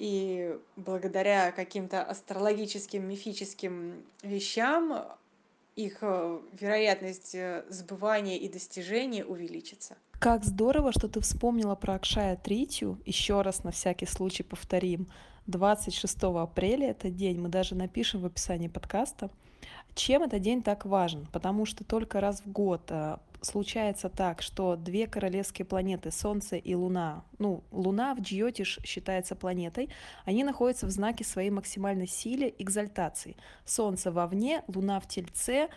И 0.00 0.58
благодаря 0.76 1.52
каким-то 1.52 2.02
астрологическим, 2.02 3.06
мифическим 3.06 4.02
вещам 4.22 5.04
их 5.76 5.98
э, 6.00 6.40
вероятность 6.58 7.34
э, 7.34 7.64
сбывания 7.68 8.38
и 8.38 8.48
достижения 8.48 9.26
увеличится. 9.26 9.98
Как 10.18 10.44
здорово, 10.44 10.92
что 10.92 11.06
ты 11.06 11.20
вспомнила 11.20 11.74
про 11.74 11.96
Акшая 11.96 12.36
Тритью. 12.36 12.98
Еще 13.04 13.42
раз 13.42 13.62
на 13.62 13.72
всякий 13.72 14.06
случай 14.06 14.42
повторим. 14.42 15.06
26 15.46 16.16
апреля 16.22 16.92
этот 16.92 17.14
день, 17.14 17.38
мы 17.38 17.50
даже 17.50 17.74
напишем 17.74 18.22
в 18.22 18.26
описании 18.26 18.68
подкаста. 18.68 19.30
Чем 19.94 20.22
этот 20.22 20.40
день 20.40 20.62
так 20.62 20.84
важен? 20.84 21.26
Потому 21.32 21.66
что 21.66 21.84
только 21.84 22.20
раз 22.20 22.40
в 22.40 22.50
год 22.50 22.82
э, 22.88 23.18
случается 23.40 24.08
так, 24.08 24.42
что 24.42 24.76
две 24.76 25.06
королевские 25.06 25.64
планеты, 25.64 26.10
Солнце 26.10 26.56
и 26.56 26.74
Луна, 26.74 27.24
ну, 27.38 27.62
Луна 27.70 28.14
в 28.14 28.20
Джиотиш 28.20 28.78
считается 28.84 29.34
планетой, 29.34 29.90
они 30.24 30.44
находятся 30.44 30.86
в 30.86 30.90
знаке 30.90 31.24
своей 31.24 31.50
максимальной 31.50 32.06
силы 32.06 32.54
экзальтации. 32.58 33.36
Солнце 33.64 34.12
вовне, 34.12 34.62
Луна 34.68 35.00
в 35.00 35.08
Тельце, 35.08 35.68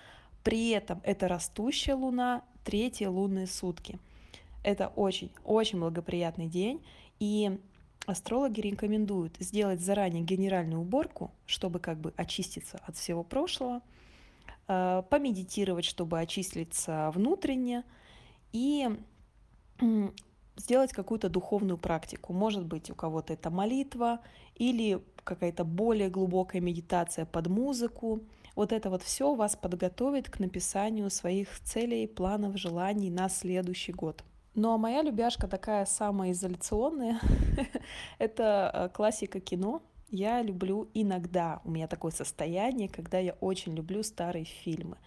при 0.44 0.70
этом 0.70 1.02
это 1.04 1.28
растущая 1.28 1.96
Луна, 1.96 2.44
третьи 2.64 3.06
лунные 3.06 3.48
сутки– 3.48 4.00
это 4.64 4.88
очень-очень 4.88 5.80
благоприятный 5.80 6.48
день, 6.48 6.84
и 7.20 7.60
астрологи 8.06 8.62
рекомендуют 8.62 9.38
сделать 9.40 9.80
заранее 9.80 10.24
генеральную 10.24 10.82
уборку, 10.82 11.32
чтобы 11.46 11.80
как 11.80 12.00
бы 12.00 12.14
очиститься 12.18 12.80
от 12.86 12.98
всего 12.98 13.24
прошлого, 13.24 13.82
э, 14.68 15.04
помедитировать, 15.10 15.86
чтобы 15.86 16.20
очиститься 16.20 17.12
внутренне, 17.14 17.84
и 18.52 18.90
сделать 20.56 20.94
какую-то 20.94 21.30
духовную 21.30 21.78
практику. 21.78 22.34
Может 22.34 22.66
быть, 22.66 22.90
у 22.92 22.96
кого-то 22.96 23.34
это 23.34 23.50
молитва 23.50 24.20
или 24.56 25.04
какая-то 25.24 25.64
более 25.64 26.10
глубокая 26.10 26.62
медитация 26.62 27.26
под 27.26 27.48
музыку. 27.48 28.22
Вот 28.56 28.72
это 28.72 28.90
вот 28.90 29.02
все 29.02 29.34
вас 29.34 29.56
подготовит 29.56 30.30
к 30.30 30.40
написанию 30.40 31.10
своих 31.10 31.60
целей, 31.62 32.08
планов, 32.08 32.58
желаний 32.58 33.10
на 33.10 33.30
следующий 33.30 33.94
год. 33.94 34.24
Ну 34.56 34.72
а 34.72 34.78
моя 34.78 35.02
любяшка 35.02 35.48
такая 35.48 35.86
самоизоляционная. 35.86 37.20
Это 38.20 38.72
э, 38.74 38.90
классика 38.90 39.40
кино. 39.40 39.82
Я 40.10 40.44
люблю 40.44 40.90
иногда, 40.94 41.60
у 41.64 41.72
меня 41.72 41.88
такое 41.88 42.12
состояние, 42.12 42.88
когда 42.88 43.18
я 43.18 43.34
очень 43.42 43.74
люблю 43.74 44.04
старые 44.04 44.46
фильмы. 44.46 44.98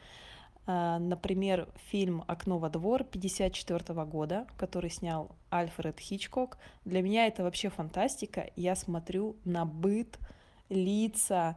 А, 0.67 0.99
например, 0.99 1.69
фильм 1.91 2.25
«Окно 2.27 2.59
во 2.59 2.69
двор» 2.71 3.03
1954 3.03 4.05
года, 4.05 4.49
который 4.57 4.91
снял 4.91 5.31
Альфред 5.49 6.01
Хичкок. 6.01 6.59
Для 6.85 7.03
меня 7.03 7.29
это 7.29 7.45
вообще 7.45 7.69
фантастика. 7.69 8.51
Я 8.57 8.75
смотрю 8.75 9.37
на 9.45 9.65
быт, 9.65 10.19
лица, 10.69 11.57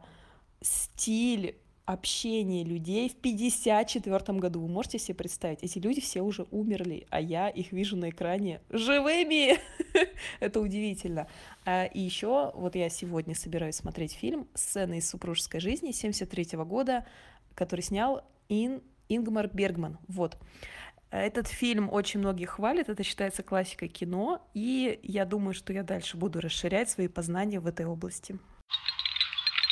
стиль, 0.60 1.56
общение 1.92 2.62
людей 2.62 3.08
в 3.08 3.16
54 3.16 4.38
году. 4.38 4.60
Вы 4.60 4.68
можете 4.68 4.98
себе 4.98 5.16
представить? 5.16 5.62
Эти 5.62 5.78
люди 5.78 6.00
все 6.00 6.22
уже 6.22 6.46
умерли, 6.50 7.06
а 7.10 7.20
я 7.20 7.48
их 7.48 7.72
вижу 7.72 7.96
на 7.96 8.10
экране 8.10 8.60
живыми. 8.70 9.58
Это 10.40 10.60
удивительно. 10.60 11.26
А, 11.64 11.86
и 11.86 12.00
еще 12.00 12.52
вот 12.54 12.76
я 12.76 12.88
сегодня 12.90 13.34
собираюсь 13.34 13.76
смотреть 13.76 14.12
фильм 14.12 14.48
«Сцены 14.54 14.98
из 14.98 15.10
супружеской 15.10 15.60
жизни» 15.60 15.90
73 15.90 16.58
года, 16.58 17.04
который 17.54 17.80
снял 17.80 18.22
Ин, 18.48 18.82
Ингмар 19.08 19.48
Бергман. 19.48 19.98
Вот. 20.06 20.38
Этот 21.10 21.48
фильм 21.48 21.92
очень 21.92 22.20
многие 22.20 22.44
хвалят, 22.44 22.88
это 22.88 23.02
считается 23.02 23.42
классикой 23.42 23.88
кино, 23.88 24.48
и 24.54 25.00
я 25.02 25.24
думаю, 25.24 25.54
что 25.54 25.72
я 25.72 25.82
дальше 25.82 26.16
буду 26.16 26.40
расширять 26.40 26.88
свои 26.88 27.08
познания 27.08 27.58
в 27.58 27.66
этой 27.66 27.84
области. 27.84 28.38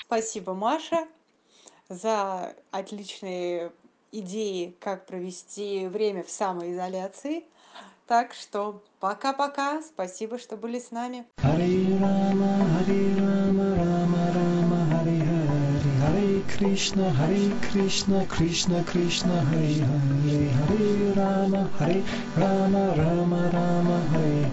Спасибо, 0.05 0.55
Маша 0.55 1.07
за 1.89 2.55
отличные 2.71 3.73
идеи, 4.13 4.75
как 4.81 5.07
провести 5.07 5.87
время 5.87 6.23
в 6.23 6.31
самоизоляции. 6.31 7.45
Так 8.07 8.33
что 8.33 8.83
пока-пока. 9.01 9.83
Спасибо, 9.83 10.39
что 10.39 10.57
были 10.57 10.79
с 10.79 10.91
нами. 10.91 11.27
Krishna, 16.59 17.09
Hare 17.11 17.53
Krishna, 17.71 18.27
Krishna 18.27 18.83
Krishna, 18.83 19.41
Hare 19.51 19.79
Hare, 20.27 20.49
Hare 20.67 21.13
Rama, 21.15 21.71
Hare 21.79 22.03
Rama, 22.37 22.95
Rama 22.97 23.51
Rama, 23.53 24.01
Hare 24.13 24.51